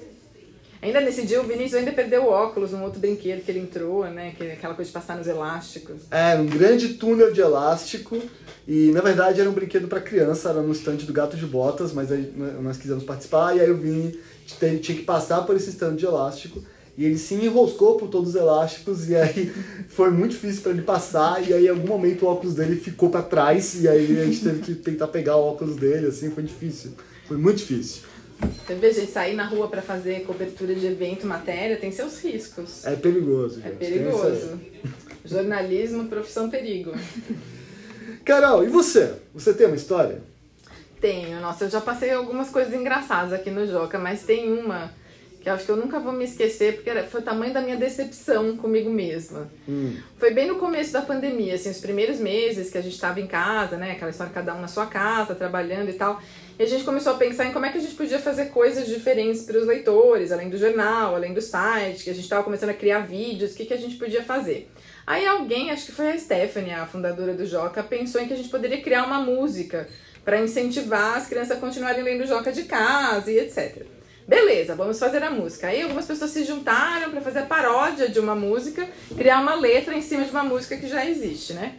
Ainda 0.80 1.00
nesse 1.00 1.26
dia, 1.26 1.40
o 1.40 1.44
Vinícius 1.44 1.74
ainda 1.74 1.92
perdeu 1.92 2.24
o 2.24 2.28
óculos 2.28 2.70
num 2.70 2.84
outro 2.84 3.00
brinquedo 3.00 3.44
que 3.44 3.50
ele 3.50 3.60
entrou, 3.60 4.04
né? 4.04 4.32
Que, 4.36 4.44
aquela 4.44 4.74
coisa 4.74 4.88
de 4.88 4.94
passar 4.94 5.16
nos 5.16 5.26
elásticos. 5.26 6.02
É, 6.10 6.36
um 6.36 6.46
grande 6.46 6.94
túnel 6.94 7.32
de 7.32 7.40
elástico. 7.40 8.20
E 8.66 8.90
na 8.92 9.00
verdade 9.00 9.40
era 9.40 9.48
um 9.48 9.52
brinquedo 9.52 9.88
para 9.88 10.00
criança, 10.00 10.50
era 10.50 10.62
no 10.62 10.72
estande 10.72 11.04
do 11.04 11.12
Gato 11.12 11.36
de 11.36 11.46
Botas, 11.46 11.92
mas 11.92 12.12
aí 12.12 12.32
nós 12.60 12.76
quisemos 12.76 13.02
participar 13.02 13.56
e 13.56 13.60
aí 13.60 13.70
o 13.70 13.76
Vini 13.76 14.18
tinha 14.46 14.98
que 14.98 15.02
passar 15.02 15.42
por 15.42 15.56
esse 15.56 15.70
estande 15.70 15.96
de 15.96 16.06
elástico. 16.06 16.62
E 16.96 17.04
ele 17.04 17.16
se 17.16 17.34
enroscou 17.34 17.96
por 17.96 18.08
todos 18.08 18.30
os 18.30 18.34
elásticos 18.34 19.08
e 19.08 19.16
aí 19.16 19.52
foi 19.88 20.10
muito 20.10 20.32
difícil 20.32 20.62
para 20.62 20.72
ele 20.72 20.82
passar 20.82 21.48
e 21.48 21.54
aí 21.54 21.66
em 21.66 21.70
algum 21.70 21.86
momento 21.86 22.26
o 22.26 22.28
óculos 22.28 22.56
dele 22.56 22.76
ficou 22.76 23.08
para 23.08 23.22
trás 23.22 23.80
e 23.82 23.88
aí 23.88 24.20
a 24.20 24.24
gente 24.24 24.42
teve 24.42 24.60
que 24.60 24.74
tentar 24.74 25.06
pegar 25.08 25.36
o 25.36 25.46
óculos 25.46 25.76
dele, 25.76 26.08
assim, 26.08 26.30
foi 26.30 26.42
difícil. 26.42 26.92
Foi 27.26 27.36
muito 27.36 27.58
difícil. 27.58 28.02
Você 28.40 28.74
vê, 28.74 28.92
gente, 28.92 29.10
sair 29.10 29.34
na 29.34 29.46
rua 29.46 29.68
pra 29.68 29.80
fazer 29.82 30.24
cobertura 30.24 30.74
de 30.74 30.86
evento, 30.86 31.26
matéria, 31.26 31.76
tem 31.76 31.90
seus 31.90 32.22
riscos. 32.22 32.84
É 32.86 32.94
perigoso, 32.96 33.60
É 33.64 33.70
gente. 33.70 33.84
aí. 33.84 33.90
perigoso. 33.92 34.60
Jornalismo, 35.24 36.04
profissão 36.08 36.48
perigo. 36.50 36.92
Carol, 38.24 38.64
e 38.64 38.68
você? 38.68 39.14
Você 39.34 39.52
tem 39.54 39.66
uma 39.66 39.76
história? 39.76 40.20
Tenho, 41.00 41.40
nossa, 41.40 41.64
eu 41.64 41.70
já 41.70 41.80
passei 41.80 42.10
algumas 42.10 42.50
coisas 42.50 42.74
engraçadas 42.74 43.32
aqui 43.32 43.50
no 43.50 43.66
Joca, 43.66 43.98
mas 43.98 44.22
tem 44.22 44.52
uma 44.52 44.92
que 45.40 45.48
eu 45.48 45.52
acho 45.54 45.64
que 45.64 45.70
eu 45.70 45.76
nunca 45.76 46.00
vou 46.00 46.12
me 46.12 46.24
esquecer, 46.24 46.74
porque 46.74 46.90
foi 47.04 47.20
o 47.20 47.24
tamanho 47.24 47.54
da 47.54 47.60
minha 47.60 47.76
decepção 47.76 48.56
comigo 48.56 48.90
mesma. 48.90 49.48
Foi 50.18 50.32
bem 50.32 50.48
no 50.48 50.56
começo 50.56 50.92
da 50.92 51.00
pandemia, 51.00 51.54
assim, 51.54 51.70
os 51.70 51.78
primeiros 51.78 52.18
meses 52.18 52.70
que 52.70 52.76
a 52.78 52.80
gente 52.82 52.98
tava 53.00 53.20
em 53.20 53.26
casa, 53.28 53.76
né? 53.76 53.92
Aquela 53.92 54.10
história, 54.10 54.32
cada 54.32 54.52
um 54.54 54.60
na 54.60 54.66
sua 54.68 54.86
casa, 54.86 55.36
trabalhando 55.36 55.90
e 55.90 55.92
tal. 55.92 56.20
E 56.58 56.62
a 56.64 56.66
gente 56.66 56.82
começou 56.82 57.12
a 57.12 57.16
pensar 57.16 57.46
em 57.46 57.52
como 57.52 57.66
é 57.66 57.70
que 57.70 57.78
a 57.78 57.80
gente 57.80 57.94
podia 57.94 58.18
fazer 58.18 58.46
coisas 58.46 58.88
diferentes 58.88 59.42
para 59.42 59.56
os 59.58 59.64
leitores, 59.64 60.32
além 60.32 60.50
do 60.50 60.58
jornal, 60.58 61.14
além 61.14 61.32
do 61.32 61.40
site, 61.40 62.02
que 62.02 62.10
a 62.10 62.14
gente 62.14 62.28
tava 62.28 62.42
começando 62.42 62.70
a 62.70 62.74
criar 62.74 63.00
vídeos, 63.06 63.52
o 63.52 63.54
que, 63.54 63.64
que 63.64 63.74
a 63.74 63.78
gente 63.78 63.94
podia 63.94 64.24
fazer. 64.24 64.68
Aí 65.06 65.24
alguém, 65.24 65.70
acho 65.70 65.86
que 65.86 65.92
foi 65.92 66.10
a 66.10 66.18
Stephanie, 66.18 66.72
a 66.72 66.84
fundadora 66.84 67.32
do 67.32 67.46
Joca, 67.46 67.80
pensou 67.84 68.20
em 68.20 68.26
que 68.26 68.34
a 68.34 68.36
gente 68.36 68.48
poderia 68.48 68.82
criar 68.82 69.04
uma 69.04 69.20
música 69.20 69.88
para 70.24 70.40
incentivar 70.40 71.16
as 71.16 71.28
crianças 71.28 71.56
a 71.56 71.60
continuarem 71.60 72.02
lendo 72.02 72.26
Joca 72.26 72.50
de 72.50 72.64
casa 72.64 73.30
e 73.30 73.38
etc. 73.38 73.86
Beleza, 74.26 74.74
vamos 74.74 74.98
fazer 74.98 75.22
a 75.22 75.30
música. 75.30 75.68
Aí 75.68 75.80
algumas 75.80 76.06
pessoas 76.06 76.32
se 76.32 76.42
juntaram 76.44 77.12
para 77.12 77.20
fazer 77.20 77.38
a 77.38 77.46
paródia 77.46 78.08
de 78.08 78.18
uma 78.18 78.34
música, 78.34 78.86
criar 79.16 79.40
uma 79.40 79.54
letra 79.54 79.94
em 79.94 80.02
cima 80.02 80.24
de 80.24 80.30
uma 80.32 80.42
música 80.42 80.76
que 80.76 80.88
já 80.88 81.06
existe, 81.06 81.52
né? 81.52 81.76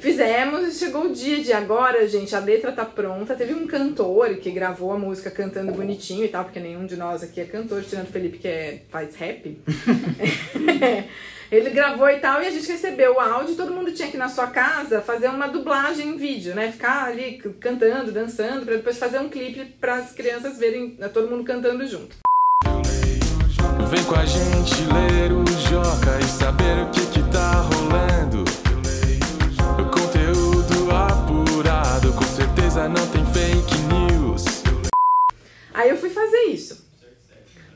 Fizemos 0.00 0.68
e 0.68 0.78
chegou 0.78 1.06
o 1.06 1.12
dia 1.12 1.42
de 1.42 1.52
agora, 1.52 2.06
gente, 2.06 2.34
a 2.36 2.38
letra 2.38 2.70
tá 2.72 2.84
pronta. 2.84 3.34
Teve 3.34 3.54
um 3.54 3.66
cantor 3.66 4.36
que 4.36 4.50
gravou 4.50 4.92
a 4.92 4.98
música 4.98 5.30
cantando 5.30 5.72
bonitinho 5.72 6.24
e 6.24 6.28
tal, 6.28 6.44
porque 6.44 6.60
nenhum 6.60 6.86
de 6.86 6.96
nós 6.96 7.22
aqui 7.22 7.40
é 7.40 7.44
cantor, 7.44 7.82
tirando 7.82 8.08
o 8.08 8.12
Felipe 8.12 8.38
que 8.38 8.48
é, 8.48 8.82
faz 8.90 9.16
rap. 9.16 9.58
Ele 11.50 11.70
gravou 11.70 12.08
e 12.10 12.18
tal, 12.18 12.42
e 12.42 12.46
a 12.46 12.50
gente 12.50 12.70
recebeu 12.70 13.14
o 13.14 13.20
áudio, 13.20 13.54
e 13.54 13.56
todo 13.56 13.72
mundo 13.72 13.90
tinha 13.90 14.08
que 14.08 14.18
ir 14.18 14.20
na 14.20 14.28
sua 14.28 14.48
casa 14.48 15.00
fazer 15.00 15.28
uma 15.28 15.48
dublagem 15.48 16.08
em 16.08 16.16
vídeo, 16.18 16.54
né? 16.54 16.70
Ficar 16.70 17.06
ali 17.06 17.38
cantando, 17.58 18.12
dançando, 18.12 18.66
pra 18.66 18.76
depois 18.76 18.98
fazer 18.98 19.18
um 19.18 19.30
clipe 19.30 19.64
para 19.80 19.94
as 19.94 20.12
crianças 20.12 20.58
verem 20.58 20.94
né, 20.98 21.08
todo 21.08 21.30
mundo 21.30 21.44
cantando 21.44 21.86
junto. 21.86 22.16
Vem 23.88 24.04
com 24.04 24.14
a 24.14 24.26
gente 24.26 24.74
ler 24.92 25.32
o 25.32 25.42
Joca 25.70 26.18
e 26.20 26.24
saber 26.24 26.82
o 26.82 26.90
que 26.90 27.06
que 27.06 27.32
tá 27.32 27.62
rolando. 27.62 28.07
Aí 35.78 35.90
eu 35.90 35.96
fui 35.96 36.10
fazer 36.10 36.46
isso. 36.46 36.88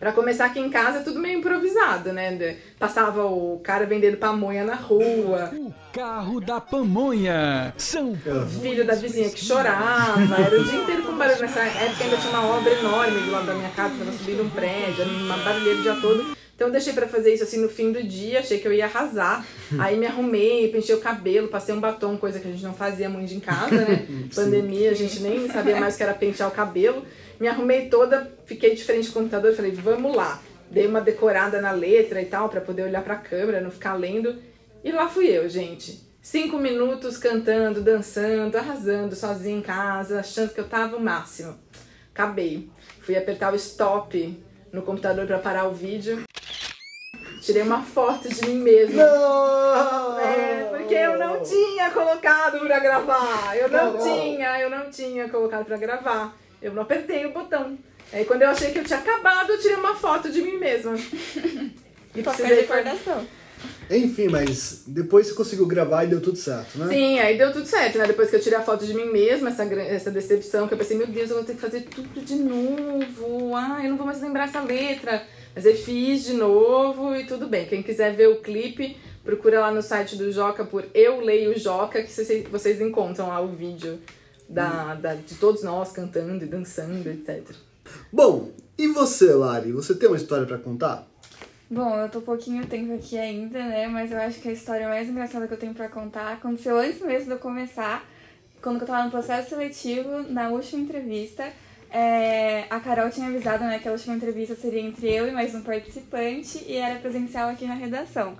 Pra 0.00 0.10
começar 0.10 0.46
aqui 0.46 0.58
em 0.58 0.68
casa, 0.68 0.98
é 0.98 1.02
tudo 1.02 1.20
meio 1.20 1.38
improvisado, 1.38 2.12
né? 2.12 2.58
Passava 2.76 3.24
o 3.24 3.60
cara 3.62 3.86
vendendo 3.86 4.16
pamonha 4.16 4.64
na 4.64 4.74
rua, 4.74 5.52
O 5.54 5.72
carro 5.92 6.40
da 6.40 6.60
pamonha. 6.60 7.74
São 7.76 8.16
filho 8.60 8.86
da 8.86 8.94
vizinha 8.94 9.28
que 9.28 9.44
chorava, 9.44 10.40
era 10.40 10.58
o 10.58 10.64
dia 10.64 10.82
inteiro 10.82 11.02
com 11.02 11.16
barulho. 11.16 11.40
Nessa 11.40 11.60
época 11.60 12.04
ainda 12.04 12.16
tinha 12.16 12.30
uma 12.30 12.56
obra 12.56 12.72
enorme 12.72 13.20
do 13.20 13.30
lado 13.30 13.46
da 13.46 13.54
minha 13.54 13.68
casa, 13.70 13.94
tava 13.98 14.12
subindo 14.12 14.42
um 14.42 14.48
prédio, 14.48 15.02
era 15.02 15.10
uma 15.10 15.36
barulheira 15.36 15.78
o 15.78 15.82
dia 15.82 15.94
todo. 15.96 16.36
Então 16.54 16.68
eu 16.68 16.72
deixei 16.72 16.92
pra 16.92 17.06
fazer 17.06 17.34
isso 17.34 17.42
assim 17.42 17.60
no 17.60 17.68
fim 17.68 17.92
do 17.92 18.02
dia, 18.02 18.38
achei 18.38 18.58
que 18.58 18.66
eu 18.66 18.72
ia 18.72 18.86
arrasar. 18.86 19.44
Aí 19.78 19.98
me 19.98 20.06
arrumei, 20.06 20.68
penteei 20.68 20.96
o 20.96 21.00
cabelo, 21.00 21.48
passei 21.48 21.74
um 21.74 21.80
batom, 21.80 22.16
coisa 22.16 22.40
que 22.40 22.48
a 22.48 22.50
gente 22.50 22.62
não 22.62 22.72
fazia 22.72 23.08
muito 23.08 23.34
em 23.34 23.40
casa, 23.40 23.84
né? 23.84 24.06
Pandemia, 24.34 24.90
a 24.92 24.94
gente 24.94 25.20
nem 25.20 25.48
sabia 25.48 25.78
mais 25.78 25.94
o 25.94 25.96
que 25.98 26.02
era 26.02 26.14
pentear 26.14 26.48
o 26.48 26.52
cabelo. 26.52 27.04
Me 27.38 27.48
arrumei 27.48 27.88
toda, 27.88 28.32
fiquei 28.46 28.74
de 28.74 28.84
frente 28.84 29.08
ao 29.08 29.14
computador 29.14 29.52
e 29.52 29.56
falei, 29.56 29.72
vamos 29.72 30.14
lá. 30.16 30.40
Dei 30.70 30.86
uma 30.86 31.00
decorada 31.02 31.60
na 31.60 31.72
letra 31.72 32.22
e 32.22 32.26
tal, 32.26 32.48
pra 32.48 32.60
poder 32.60 32.84
olhar 32.84 33.02
pra 33.02 33.16
câmera, 33.16 33.60
não 33.60 33.70
ficar 33.70 33.94
lendo. 33.94 34.36
E 34.84 34.90
lá 34.90 35.08
fui 35.08 35.26
eu, 35.26 35.48
gente. 35.48 36.00
Cinco 36.20 36.56
minutos 36.56 37.16
cantando, 37.16 37.80
dançando, 37.80 38.56
arrasando, 38.56 39.14
sozinha 39.14 39.58
em 39.58 39.62
casa, 39.62 40.20
achando 40.20 40.52
que 40.52 40.60
eu 40.60 40.68
tava 40.68 40.96
o 40.96 41.00
máximo. 41.00 41.58
Acabei. 42.12 42.70
Fui 43.00 43.16
apertar 43.16 43.52
o 43.52 43.56
stop 43.56 44.42
no 44.72 44.82
computador 44.82 45.26
pra 45.26 45.38
parar 45.38 45.64
o 45.64 45.72
vídeo. 45.72 46.22
Tirei 47.42 47.62
uma 47.62 47.82
foto 47.82 48.28
de 48.28 48.46
mim 48.46 48.58
mesma. 48.58 49.04
Não! 49.04 50.20
É, 50.20 50.64
porque 50.70 50.94
eu 50.94 51.18
não 51.18 51.42
tinha 51.42 51.90
colocado 51.90 52.60
pra 52.60 52.78
gravar. 52.78 53.56
Eu 53.56 53.68
não 53.68 53.92
Carol. 53.92 54.02
tinha, 54.02 54.60
eu 54.60 54.70
não 54.70 54.90
tinha 54.90 55.28
colocado 55.28 55.64
pra 55.64 55.76
gravar. 55.76 56.36
Eu 56.60 56.72
não 56.72 56.82
apertei 56.82 57.26
o 57.26 57.32
botão. 57.32 57.76
Aí 58.12 58.24
quando 58.24 58.42
eu 58.42 58.50
achei 58.50 58.70
que 58.70 58.78
eu 58.78 58.84
tinha 58.84 59.00
acabado, 59.00 59.50
eu 59.50 59.60
tirei 59.60 59.76
uma 59.76 59.96
foto 59.96 60.30
de 60.30 60.42
mim 60.42 60.58
mesma. 60.58 60.94
E 62.14 62.22
precisei 62.22 62.60
recordação. 62.60 63.26
Enfim, 63.90 64.28
mas 64.28 64.84
depois 64.86 65.26
você 65.26 65.34
conseguiu 65.34 65.66
gravar 65.66 66.04
e 66.04 66.08
deu 66.08 66.20
tudo 66.20 66.36
certo, 66.38 66.78
né? 66.78 66.88
Sim, 66.88 67.18
aí 67.18 67.36
deu 67.36 67.52
tudo 67.52 67.66
certo, 67.66 67.98
né? 67.98 68.06
Depois 68.06 68.30
que 68.30 68.36
eu 68.36 68.40
tirei 68.40 68.58
a 68.58 68.62
foto 68.62 68.86
de 68.86 68.94
mim 68.94 69.06
mesma, 69.12 69.48
essa, 69.50 69.62
essa 69.64 70.10
decepção, 70.10 70.66
que 70.66 70.74
eu 70.74 70.78
pensei, 70.78 70.96
meu 70.96 71.06
Deus, 71.06 71.28
eu 71.30 71.36
vou 71.36 71.44
ter 71.44 71.54
que 71.54 71.60
fazer 71.60 71.82
tudo 71.82 72.20
de 72.24 72.34
novo. 72.36 73.54
Ah, 73.54 73.80
eu 73.82 73.90
não 73.90 73.96
vou 73.96 74.06
mais 74.06 74.20
lembrar 74.20 74.44
essa 74.48 74.60
letra. 74.60 75.22
Mas 75.54 75.66
eu 75.66 75.74
fiz 75.76 76.24
de 76.24 76.32
novo 76.32 77.14
e 77.14 77.26
tudo 77.26 77.46
bem. 77.46 77.66
Quem 77.66 77.82
quiser 77.82 78.14
ver 78.16 78.28
o 78.28 78.36
clipe, 78.40 78.96
procura 79.22 79.60
lá 79.60 79.70
no 79.70 79.82
site 79.82 80.16
do 80.16 80.32
Joca 80.32 80.64
por 80.64 80.86
Eu 80.94 81.20
Leio 81.20 81.58
Joca, 81.58 82.02
que 82.02 82.10
vocês, 82.10 82.46
vocês 82.48 82.80
encontram 82.80 83.28
lá 83.28 83.40
o 83.40 83.48
vídeo 83.48 83.98
da, 84.48 84.94
da- 84.94 85.14
de 85.14 85.34
todos 85.34 85.62
nós 85.62 85.92
cantando 85.92 86.42
e 86.44 86.48
dançando, 86.48 87.06
etc. 87.10 87.42
Bom, 88.10 88.50
e 88.78 88.88
você, 88.88 89.32
Lari? 89.34 89.72
Você 89.72 89.94
tem 89.94 90.08
uma 90.08 90.16
história 90.16 90.46
pra 90.46 90.56
contar? 90.56 91.06
Bom, 91.72 91.96
eu 91.96 92.10
tô 92.10 92.20
pouquinho 92.20 92.66
tempo 92.66 92.92
aqui 92.92 93.16
ainda, 93.16 93.58
né? 93.58 93.86
Mas 93.86 94.12
eu 94.12 94.18
acho 94.18 94.38
que 94.40 94.48
a 94.50 94.52
história 94.52 94.86
mais 94.86 95.08
engraçada 95.08 95.48
que 95.48 95.54
eu 95.54 95.58
tenho 95.58 95.72
pra 95.72 95.88
contar 95.88 96.34
aconteceu 96.34 96.76
antes 96.76 97.00
mesmo 97.00 97.24
de 97.24 97.30
eu 97.30 97.38
começar, 97.38 98.06
quando 98.60 98.82
eu 98.82 98.86
tava 98.86 99.04
no 99.06 99.10
processo 99.10 99.48
seletivo, 99.48 100.22
na 100.28 100.50
última 100.50 100.82
entrevista. 100.82 101.50
É, 101.90 102.66
a 102.68 102.78
Carol 102.78 103.08
tinha 103.08 103.26
avisado 103.26 103.64
né, 103.64 103.78
que 103.78 103.88
a 103.88 103.92
última 103.92 104.14
entrevista 104.14 104.54
seria 104.54 104.82
entre 104.82 105.10
eu 105.14 105.26
e 105.26 105.30
mais 105.30 105.54
um 105.54 105.62
participante 105.62 106.62
e 106.66 106.76
era 106.76 107.00
presencial 107.00 107.48
aqui 107.48 107.64
na 107.64 107.72
redação. 107.72 108.36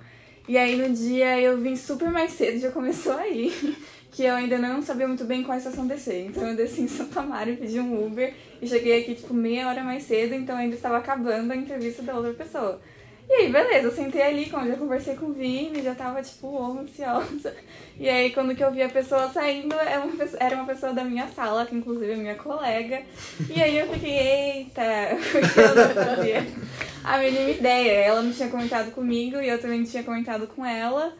E 0.47 0.55
aí 0.55 0.75
no 0.75 0.93
dia 0.93 1.41
eu 1.41 1.57
vim 1.57 1.75
super 1.75 2.11
mais 2.11 2.33
cedo, 2.33 2.59
já 2.59 2.69
começou 2.69 3.13
aí. 3.13 3.51
que 4.11 4.25
eu 4.25 4.35
ainda 4.35 4.59
não 4.59 4.79
sabia 4.83 5.07
muito 5.07 5.25
bem 5.25 5.41
qual 5.41 5.57
estação 5.57 5.87
descer. 5.87 6.27
Então 6.27 6.47
eu 6.47 6.55
desci 6.55 6.81
em 6.81 6.87
Santa 6.87 7.23
Maria, 7.23 7.57
pedi 7.57 7.79
um 7.79 8.05
Uber 8.05 8.31
e 8.61 8.67
cheguei 8.67 9.01
aqui 9.01 9.15
tipo 9.15 9.33
meia 9.33 9.67
hora 9.67 9.83
mais 9.83 10.03
cedo, 10.03 10.35
então 10.35 10.55
ainda 10.55 10.75
estava 10.75 10.97
acabando 10.97 11.51
a 11.51 11.55
entrevista 11.55 12.03
da 12.03 12.13
outra 12.13 12.31
pessoa. 12.31 12.79
E 13.29 13.33
aí, 13.33 13.51
beleza, 13.51 13.87
eu 13.87 13.91
sentei 13.91 14.21
ali, 14.21 14.49
quando 14.49 14.67
já 14.67 14.75
conversei 14.75 15.15
com 15.15 15.27
o 15.27 15.33
Vini, 15.33 15.81
já 15.81 15.95
tava, 15.95 16.21
tipo, 16.21 16.47
oh, 16.47 16.79
ansiosa. 16.79 17.55
E 17.97 18.09
aí, 18.09 18.31
quando 18.31 18.55
que 18.55 18.63
eu 18.63 18.71
vi 18.71 18.81
a 18.81 18.89
pessoa 18.89 19.29
saindo, 19.29 19.73
era 19.75 20.01
uma 20.01 20.15
pessoa, 20.15 20.43
era 20.43 20.55
uma 20.55 20.65
pessoa 20.65 20.93
da 20.93 21.03
minha 21.03 21.27
sala, 21.29 21.65
que 21.65 21.75
inclusive 21.75 22.11
é 22.11 22.15
minha 22.15 22.35
colega. 22.35 23.01
E 23.49 23.61
aí 23.61 23.77
eu 23.77 23.87
fiquei, 23.87 24.17
eita, 24.17 24.83
porque 25.31 25.61
não 25.61 26.15
fazia 26.15 26.45
a 27.03 27.17
mínima 27.17 27.49
ideia. 27.49 27.91
Ela 28.05 28.21
não 28.21 28.31
tinha 28.31 28.49
comentado 28.49 28.91
comigo 28.91 29.39
e 29.39 29.47
eu 29.47 29.59
também 29.59 29.79
não 29.79 29.87
tinha 29.87 30.03
comentado 30.03 30.47
com 30.47 30.65
ela. 30.65 31.13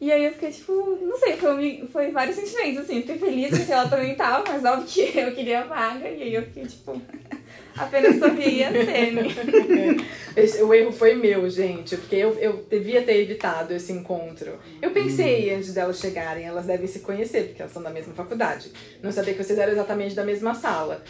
E 0.00 0.10
aí 0.10 0.24
eu 0.24 0.32
fiquei, 0.32 0.50
tipo, 0.50 0.72
não 1.02 1.18
sei, 1.18 1.36
foi, 1.36 1.88
foi 1.92 2.10
vários 2.10 2.36
sentimentos, 2.36 2.84
assim. 2.84 3.02
Fiquei 3.02 3.18
feliz 3.18 3.50
porque 3.50 3.72
ela 3.72 3.88
também 3.88 4.14
tava, 4.14 4.44
mas 4.48 4.64
óbvio 4.64 4.86
que 4.86 5.12
eu 5.18 5.34
queria 5.34 5.60
a 5.60 5.64
vaga. 5.64 6.08
E 6.08 6.22
aí 6.22 6.34
eu 6.34 6.42
fiquei, 6.44 6.64
tipo, 6.64 6.92
apenas 7.76 8.18
sorria. 8.18 8.70
Esse- 10.36 10.62
o 10.62 10.72
erro 10.72 10.92
foi 10.92 11.14
meu, 11.14 11.48
gente, 11.50 11.96
porque 11.96 12.16
eu, 12.16 12.32
eu 12.38 12.64
devia 12.70 13.02
ter 13.02 13.16
evitado 13.20 13.74
esse 13.74 13.92
encontro. 13.92 14.58
Eu 14.80 14.90
pensei 14.92 15.52
antes 15.54 15.74
delas 15.74 15.98
chegarem, 15.98 16.44
elas 16.44 16.66
devem 16.66 16.86
se 16.86 17.00
conhecer, 17.00 17.48
porque 17.48 17.62
elas 17.62 17.72
são 17.72 17.82
da 17.82 17.90
mesma 17.90 18.14
faculdade. 18.14 18.70
Não 19.02 19.10
sabia 19.10 19.34
que 19.34 19.42
vocês 19.42 19.58
eram 19.58 19.72
exatamente 19.72 20.14
da 20.14 20.24
mesma 20.24 20.54
sala. 20.54 21.02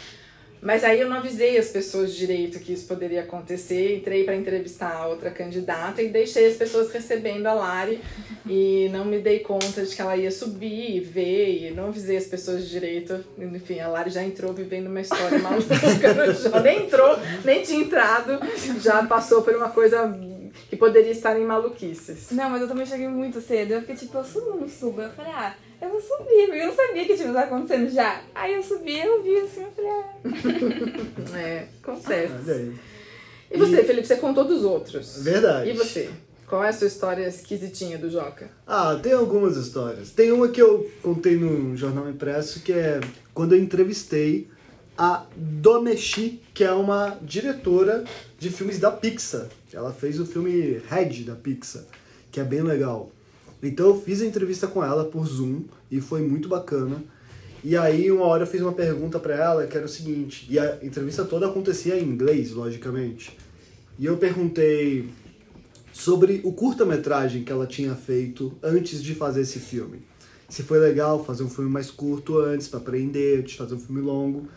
Mas 0.61 0.83
aí 0.83 1.01
eu 1.01 1.09
não 1.09 1.17
avisei 1.17 1.57
as 1.57 1.69
pessoas 1.69 2.13
direito 2.13 2.59
que 2.59 2.71
isso 2.71 2.85
poderia 2.87 3.21
acontecer. 3.21 3.97
Entrei 3.97 4.23
para 4.23 4.35
entrevistar 4.35 4.95
a 4.95 5.07
outra 5.07 5.31
candidata 5.31 6.01
e 6.01 6.09
deixei 6.09 6.47
as 6.47 6.55
pessoas 6.55 6.91
recebendo 6.91 7.47
a 7.47 7.53
Lari 7.53 7.99
e 8.45 8.87
não 8.91 9.03
me 9.03 9.19
dei 9.19 9.39
conta 9.39 9.83
de 9.83 9.95
que 9.95 10.01
ela 10.01 10.15
ia 10.15 10.29
subir 10.29 10.95
e 10.95 10.99
ver 10.99 11.69
e 11.69 11.71
não 11.71 11.87
avisei 11.87 12.15
as 12.15 12.25
pessoas 12.25 12.69
direito. 12.69 13.25
Enfim, 13.39 13.79
a 13.79 13.87
Lari 13.87 14.11
já 14.11 14.23
entrou 14.23 14.53
vivendo 14.53 14.85
uma 14.87 15.01
história 15.01 15.37
maluca 15.39 15.75
show. 16.35 16.61
Nem 16.61 16.85
entrou, 16.85 17.17
nem 17.43 17.63
tinha 17.63 17.79
entrado, 17.79 18.39
já 18.79 19.03
passou 19.07 19.41
por 19.41 19.55
uma 19.55 19.69
coisa 19.69 20.15
que 20.69 20.75
poderia 20.75 21.11
estar 21.11 21.39
em 21.39 21.43
maluquices. 21.43 22.27
Não, 22.31 22.49
mas 22.49 22.61
eu 22.61 22.67
também 22.67 22.85
cheguei 22.85 23.07
muito 23.07 23.41
cedo. 23.41 23.73
Eu 23.73 23.81
fiquei 23.81 23.95
tipo, 23.95 24.17
eu 24.17 24.23
subo 24.23 24.57
não 24.57 24.69
subo? 24.69 25.01
Eu 25.01 25.09
falei, 25.09 25.31
ah, 25.31 25.55
eu 25.81 26.01
subir, 26.01 26.45
porque 26.45 26.61
eu 26.61 26.67
não 26.67 26.75
sabia 26.75 27.05
que 27.05 27.15
tipo, 27.15 27.33
tava 27.33 27.39
acontecendo 27.41 27.89
já. 27.89 28.21
Aí 28.35 28.53
eu 28.53 28.63
subi, 28.63 28.99
eu 28.99 29.23
vi 29.23 29.37
assim, 29.37 29.63
eu 29.63 29.71
falei, 29.71 29.91
ah. 29.91 31.37
É, 31.37 31.67
acontece. 31.81 32.73
E 33.49 33.57
você, 33.57 33.83
Felipe, 33.83 34.07
você 34.07 34.15
contou 34.15 34.45
dos 34.45 34.63
outros. 34.63 35.21
Verdade. 35.23 35.69
E 35.69 35.73
você? 35.73 36.09
Qual 36.47 36.63
é 36.63 36.69
a 36.69 36.73
sua 36.73 36.87
história 36.87 37.27
esquisitinha 37.27 37.97
do 37.97 38.09
Joca? 38.09 38.49
Ah, 38.67 38.99
tem 39.01 39.13
algumas 39.13 39.55
histórias. 39.55 40.11
Tem 40.11 40.31
uma 40.31 40.49
que 40.49 40.61
eu 40.61 40.89
contei 41.01 41.37
no 41.37 41.75
jornal 41.77 42.09
impresso 42.09 42.59
que 42.61 42.73
é 42.73 42.99
quando 43.33 43.55
eu 43.55 43.59
entrevistei 43.59 44.49
a 44.97 45.25
Domeshi, 45.35 46.41
que 46.53 46.63
é 46.63 46.71
uma 46.73 47.17
diretora 47.21 48.03
de 48.37 48.49
filmes 48.49 48.79
da 48.79 48.91
Pixar. 48.91 49.47
Ela 49.73 49.93
fez 49.93 50.19
o 50.19 50.25
filme 50.25 50.81
Red 50.89 51.23
da 51.23 51.35
Pixar, 51.35 51.83
que 52.29 52.39
é 52.39 52.43
bem 52.43 52.61
legal. 52.61 53.11
Então 53.61 53.87
eu 53.87 54.01
fiz 54.01 54.21
a 54.21 54.25
entrevista 54.25 54.67
com 54.67 54.83
ela 54.83 55.05
por 55.05 55.25
Zoom 55.27 55.63
e 55.89 56.01
foi 56.01 56.21
muito 56.21 56.49
bacana. 56.49 57.03
E 57.63 57.77
aí 57.77 58.11
uma 58.11 58.25
hora 58.25 58.43
eu 58.43 58.47
fiz 58.47 58.59
uma 58.61 58.73
pergunta 58.73 59.19
pra 59.19 59.35
ela 59.35 59.67
que 59.67 59.77
era 59.77 59.85
o 59.85 59.89
seguinte, 59.89 60.47
e 60.49 60.57
a 60.57 60.79
entrevista 60.81 61.23
toda 61.23 61.47
acontecia 61.47 61.99
em 61.99 62.03
inglês, 62.03 62.51
logicamente. 62.51 63.37
E 63.99 64.05
eu 64.05 64.17
perguntei 64.17 65.09
sobre 65.93 66.41
o 66.43 66.53
curta-metragem 66.53 67.43
que 67.43 67.51
ela 67.51 67.67
tinha 67.67 67.93
feito 67.93 68.57
antes 68.63 69.03
de 69.03 69.13
fazer 69.13 69.41
esse 69.41 69.59
filme. 69.59 70.01
Se 70.49 70.63
foi 70.63 70.79
legal 70.79 71.23
fazer 71.23 71.43
um 71.43 71.49
filme 71.49 71.69
mais 71.69 71.91
curto 71.91 72.39
antes 72.39 72.67
para 72.67 72.79
aprender, 72.79 73.39
antes 73.39 73.51
de 73.51 73.57
fazer 73.57 73.75
um 73.75 73.79
filme 73.79 74.01
longo. 74.01 74.47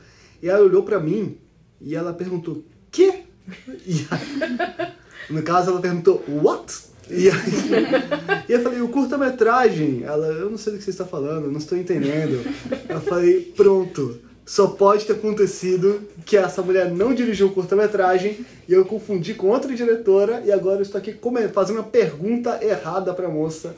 E 0.43 0.49
ela 0.49 0.65
olhou 0.65 0.83
para 0.83 0.99
mim 0.99 1.37
e 1.81 1.95
ela 1.95 2.15
perguntou: 2.15 2.65
"Quê?" 2.91 3.25
E 3.87 4.07
aí, 4.11 4.95
no 5.29 5.43
caso 5.43 5.71
ela 5.71 5.81
perguntou: 5.81 6.25
"What?" 6.27 6.94
E 7.11 7.29
aí, 7.29 8.45
e 8.49 8.53
eu 8.53 8.63
falei: 8.63 8.81
"O 8.81 8.89
curta-metragem". 8.89 10.03
Ela: 10.05 10.27
"Eu 10.27 10.51
não 10.51 10.59
sei 10.59 10.73
do 10.73 10.79
que 10.79 10.85
você 10.85 10.91
está 10.91 11.05
falando, 11.05 11.51
não 11.51 11.59
estou 11.59 11.77
entendendo". 11.77 12.41
Eu 12.89 13.01
falei: 13.01 13.53
"Pronto, 13.57 14.19
só 14.47 14.67
pode 14.69 15.05
ter 15.07 15.15
acontecido 15.15 16.03
que 16.25 16.37
essa 16.37 16.63
mulher 16.63 16.91
não 16.91 17.15
dirigiu 17.15 17.47
o 17.49 17.53
curta-metragem 17.53 18.45
e 18.69 18.73
eu 18.73 18.85
confundi 18.85 19.35
com 19.35 19.49
outra 19.49 19.75
diretora 19.75 20.43
e 20.45 20.53
agora 20.53 20.79
eu 20.79 20.83
estou 20.83 20.99
aqui 20.99 21.17
fazendo 21.53 21.77
uma 21.77 21.85
pergunta 21.85 22.59
errada 22.63 23.13
pra 23.15 23.29
moça 23.29 23.75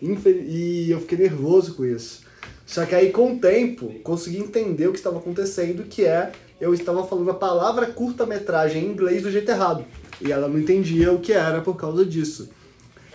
Infel- 0.00 0.42
e 0.46 0.90
eu 0.90 1.00
fiquei 1.00 1.18
nervoso 1.18 1.74
com 1.74 1.84
isso. 1.84 2.20
Só 2.66 2.84
que 2.84 2.94
aí 2.94 3.10
com 3.10 3.34
o 3.34 3.38
tempo 3.38 3.92
consegui 4.02 4.38
entender 4.38 4.86
o 4.86 4.92
que 4.92 4.98
estava 4.98 5.18
acontecendo, 5.18 5.84
que 5.84 6.04
é 6.04 6.30
eu 6.60 6.74
estava 6.74 7.04
falando 7.06 7.30
a 7.30 7.34
palavra 7.34 7.86
curta-metragem 7.86 8.84
em 8.84 8.88
inglês 8.90 9.22
do 9.22 9.30
jeito 9.30 9.48
errado 9.50 9.84
e 10.20 10.30
ela 10.32 10.48
não 10.48 10.58
entendia 10.58 11.12
o 11.12 11.20
que 11.20 11.32
era 11.32 11.60
por 11.60 11.76
causa 11.76 12.04
disso. 12.04 12.50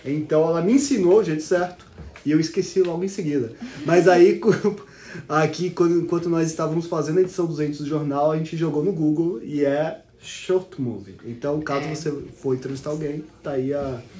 Então 0.04 0.42
ela 0.48 0.60
me 0.62 0.74
ensinou 0.74 1.18
o 1.20 1.24
jeito 1.24 1.42
certo 1.42 1.86
e 2.24 2.30
eu 2.30 2.40
esqueci 2.40 2.80
logo 2.82 3.04
em 3.04 3.08
seguida. 3.08 3.52
Mas 3.86 4.06
aí, 4.08 4.40
aqui, 5.28 5.70
quando- 5.70 6.00
enquanto 6.00 6.28
nós 6.28 6.48
estávamos 6.48 6.86
fazendo 6.86 7.18
a 7.18 7.22
edição 7.22 7.46
200 7.46 7.80
do 7.80 7.86
jornal, 7.86 8.32
a 8.32 8.36
gente 8.36 8.56
jogou 8.56 8.84
no 8.84 8.92
Google 8.92 9.40
e 9.42 9.64
é 9.64 10.00
short 10.20 10.80
movie. 10.80 11.16
Então, 11.24 11.60
caso 11.60 11.86
É. 11.86 11.94
você 11.94 12.10
for 12.36 12.54
entrevistar 12.54 12.90
alguém, 12.90 13.24
tá 13.42 13.52
aí 13.52 13.72
a. 13.74 14.00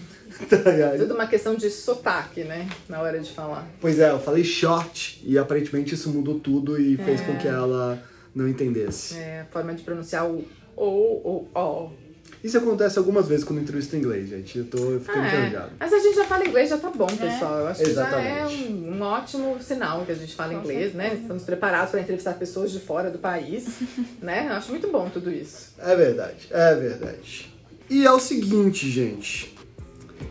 Tá 0.50 0.68
aí 0.68 0.82
a... 0.82 0.98
Tudo 0.98 1.14
uma 1.14 1.28
questão 1.28 1.54
de 1.54 1.70
sotaque, 1.70 2.42
né? 2.42 2.68
Na 2.88 3.00
hora 3.00 3.20
de 3.20 3.30
falar. 3.30 3.70
Pois 3.80 4.00
é, 4.00 4.10
eu 4.10 4.18
falei 4.18 4.42
short 4.42 5.22
e 5.24 5.38
aparentemente 5.38 5.94
isso 5.94 6.10
mudou 6.10 6.40
tudo 6.40 6.76
e 6.80 6.96
fez 6.96 7.20
com 7.20 7.36
que 7.36 7.46
ela 7.46 8.02
não 8.34 8.48
entendesse. 8.48 9.14
É, 9.16 9.42
a 9.42 9.44
forma 9.44 9.72
de 9.72 9.84
pronunciar 9.84 10.26
o 10.28 10.44
ou 10.74 11.20
ou 11.24 11.50
ó. 11.54 11.90
Isso 12.44 12.58
acontece 12.58 12.98
algumas 12.98 13.26
vezes 13.26 13.42
quando 13.42 13.56
eu 13.60 13.62
entrevisto 13.62 13.96
em 13.96 14.00
inglês, 14.00 14.28
gente. 14.28 14.58
Eu 14.58 14.66
tô 14.66 14.76
ficando 15.00 15.20
Ah, 15.20 15.24
é. 15.24 15.38
enferrujado. 15.38 15.72
Mas 15.80 15.92
a 15.94 15.98
gente 15.98 16.14
já 16.14 16.24
fala 16.26 16.46
inglês, 16.46 16.68
já 16.68 16.76
tá 16.76 16.90
bom, 16.90 17.06
pessoal. 17.06 17.58
Eu 17.60 17.68
acho 17.68 17.82
que 17.82 17.90
já 17.94 18.02
é 18.20 18.42
Exatamente. 18.42 18.72
um, 18.72 18.92
um 18.92 19.00
ótimo 19.02 19.56
sinal 19.62 20.04
que 20.04 20.12
a 20.12 20.14
gente 20.14 20.34
fala 20.34 20.52
Com 20.52 20.60
inglês, 20.60 20.92
né? 20.92 21.14
Estamos 21.22 21.42
preparados 21.42 21.90
para 21.90 22.00
entrevistar 22.00 22.34
pessoas 22.34 22.70
de 22.70 22.80
fora 22.80 23.10
do 23.10 23.18
país, 23.18 23.66
né? 24.20 24.46
Eu 24.50 24.52
acho 24.52 24.70
muito 24.70 24.88
bom 24.88 25.08
tudo 25.08 25.32
isso. 25.32 25.70
É 25.78 25.96
verdade, 25.96 26.46
é 26.50 26.74
verdade. 26.74 27.50
E 27.88 28.04
é 28.04 28.12
o 28.12 28.20
seguinte, 28.20 28.90
gente. 28.90 29.54